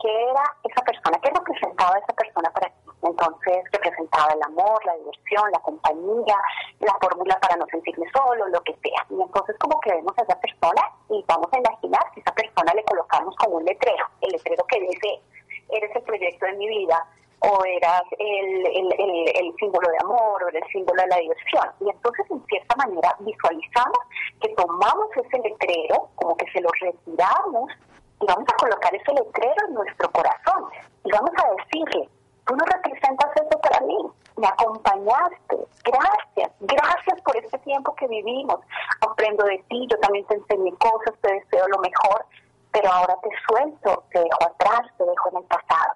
[0.02, 2.76] qué era esa persona, qué representaba esa persona para ti.
[3.02, 6.36] Entonces representaba el amor, la diversión, la compañía,
[6.80, 9.06] la fórmula para no sentirme solo, lo que sea.
[9.10, 12.74] Y entonces como que vemos a esa persona y vamos a imaginar que esa persona
[12.74, 15.22] le colocamos como un letrero, el letrero que dice,
[15.70, 17.06] eres el proyecto de mi vida,
[17.42, 18.94] o eras el, el,
[19.34, 21.70] el, símbolo de amor o el símbolo de la diversión.
[21.80, 23.98] Y entonces, en cierta manera, visualizamos
[24.42, 27.72] que tomamos ese letrero, como que se lo retiramos
[28.22, 30.66] y vamos a colocar ese letrero en nuestro corazón
[31.04, 32.10] y vamos a decirle,
[32.46, 33.98] tú no representas eso para mí,
[34.38, 38.60] me acompañaste, gracias, gracias por este tiempo que vivimos,
[39.02, 42.26] aprendo de ti, yo también te enseñé cosas, te deseo lo mejor,
[42.72, 45.94] pero ahora te suelto, te dejo atrás, te dejo en el pasado.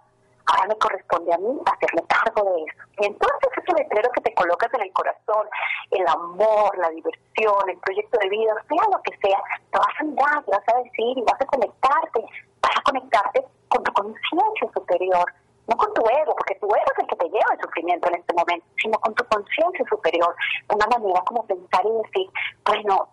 [0.53, 2.83] Ahora me corresponde a mí hacerme cargo de eso.
[2.99, 5.47] Y entonces ese letrero que te colocas en el corazón,
[5.89, 9.41] el amor, la diversión, el proyecto de vida, sea lo que sea,
[9.71, 12.21] te vas a mirar, vas a decir y vas a conectarte,
[12.61, 15.25] vas a conectarte con tu conciencia superior,
[15.67, 18.15] no con tu ego, porque tu ego es el que te lleva el sufrimiento en
[18.15, 20.35] este momento, sino con tu conciencia superior,
[20.69, 22.29] una manera como pensar y decir,
[22.63, 23.09] bueno,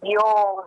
[0.00, 0.64] Dios,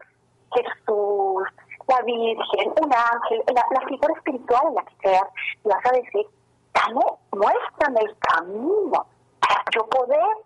[0.54, 1.48] Jesús,
[1.92, 5.28] la Virgen, un ángel, la, figura espiritual en la que creas,
[5.64, 6.26] y vas a decir,
[6.74, 9.06] dame, muéstrame el camino
[9.40, 10.38] para yo poder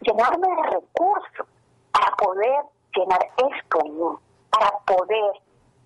[0.00, 1.46] llenarme de recursos,
[1.92, 2.62] para poder
[2.94, 4.16] llenar esto en mí,
[4.50, 5.32] para poder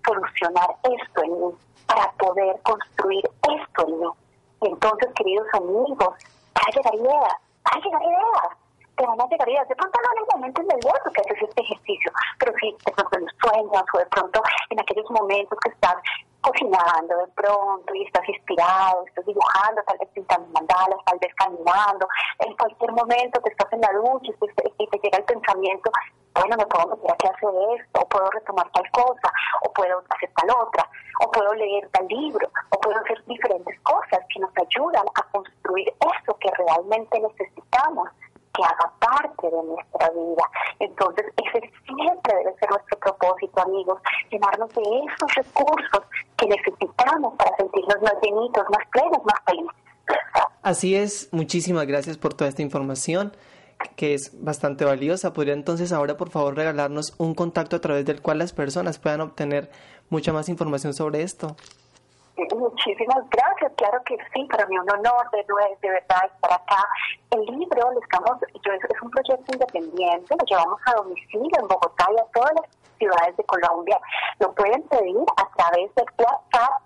[0.05, 1.53] solucionar esto en mí,
[1.87, 4.07] para poder construir esto en mí.
[4.61, 6.15] Y entonces, queridos amigos,
[6.55, 7.35] va a llegar ideas,
[7.65, 8.58] va a llegar ideas
[8.99, 9.67] te van a llegar ideas.
[9.69, 13.17] De pronto no en el momento inmediato que haces este ejercicio, pero sí de pronto
[13.17, 15.95] en los sueños o de pronto en aquellos momentos que estás
[16.41, 22.07] cocinando de pronto y estás inspirado, estás dibujando, tal vez pintando mandalas, tal vez caminando,
[22.39, 25.91] en cualquier momento te estás en la ducha y te, llega el pensamiento,
[26.35, 29.31] bueno, me puedo meter a hacer esto, o puedo retomar tal cosa,
[29.63, 30.89] o puedo hacer tal otra,
[31.19, 35.93] o puedo leer tal libro, o puedo hacer diferentes cosas que nos ayudan a construir
[35.99, 38.07] eso que realmente necesitamos
[38.59, 40.43] que haga parte de nuestra vida.
[40.79, 46.01] Entonces, ese siempre debe ser nuestro propósito, amigos, llenarnos de esos recursos
[46.37, 49.75] que necesitamos para sentirnos más llenitos, más plenos, más felices.
[50.61, 53.31] Así es, muchísimas gracias por toda esta información
[53.95, 55.31] que es bastante valiosa.
[55.31, 59.21] ¿Podría entonces ahora por favor regalarnos un contacto a través del cual las personas puedan
[59.21, 59.71] obtener
[60.09, 61.55] mucha más información sobre esto?
[62.55, 65.45] Muchísimas gracias, claro que sí, para mí un honor de,
[65.81, 66.87] de verdad estar acá.
[67.31, 72.07] El libro lo estamos, yo, es un proyecto independiente, lo llevamos a domicilio en Bogotá
[72.15, 72.65] y a todas las
[72.97, 73.99] ciudades de Colombia.
[74.39, 76.81] Lo pueden pedir a través de WhatsApp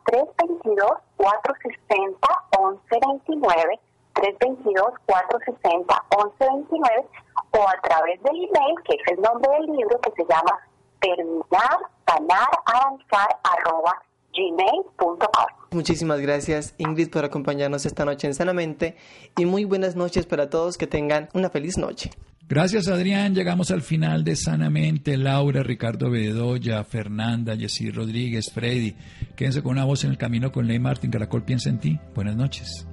[1.17, 3.79] 322-460-1129,
[4.15, 7.05] 322-460-1129
[7.51, 10.59] o a través del email, que es el nombre del libro, que se llama
[10.99, 11.77] terminar,
[12.07, 14.01] sanar, avanzar, arroba
[14.34, 15.47] gmail.com.
[15.71, 18.95] Muchísimas gracias Ingrid por acompañarnos esta noche en Sanamente
[19.38, 22.11] y muy buenas noches para todos, que tengan una feliz noche.
[22.49, 28.95] Gracias Adrián, llegamos al final de Sanamente, Laura, Ricardo Bedoya, Fernanda, Jessy Rodríguez, Freddy.
[29.36, 31.99] Quédense con una voz en el camino con Ley Martín, Caracol piensa en ti.
[32.13, 32.86] Buenas noches.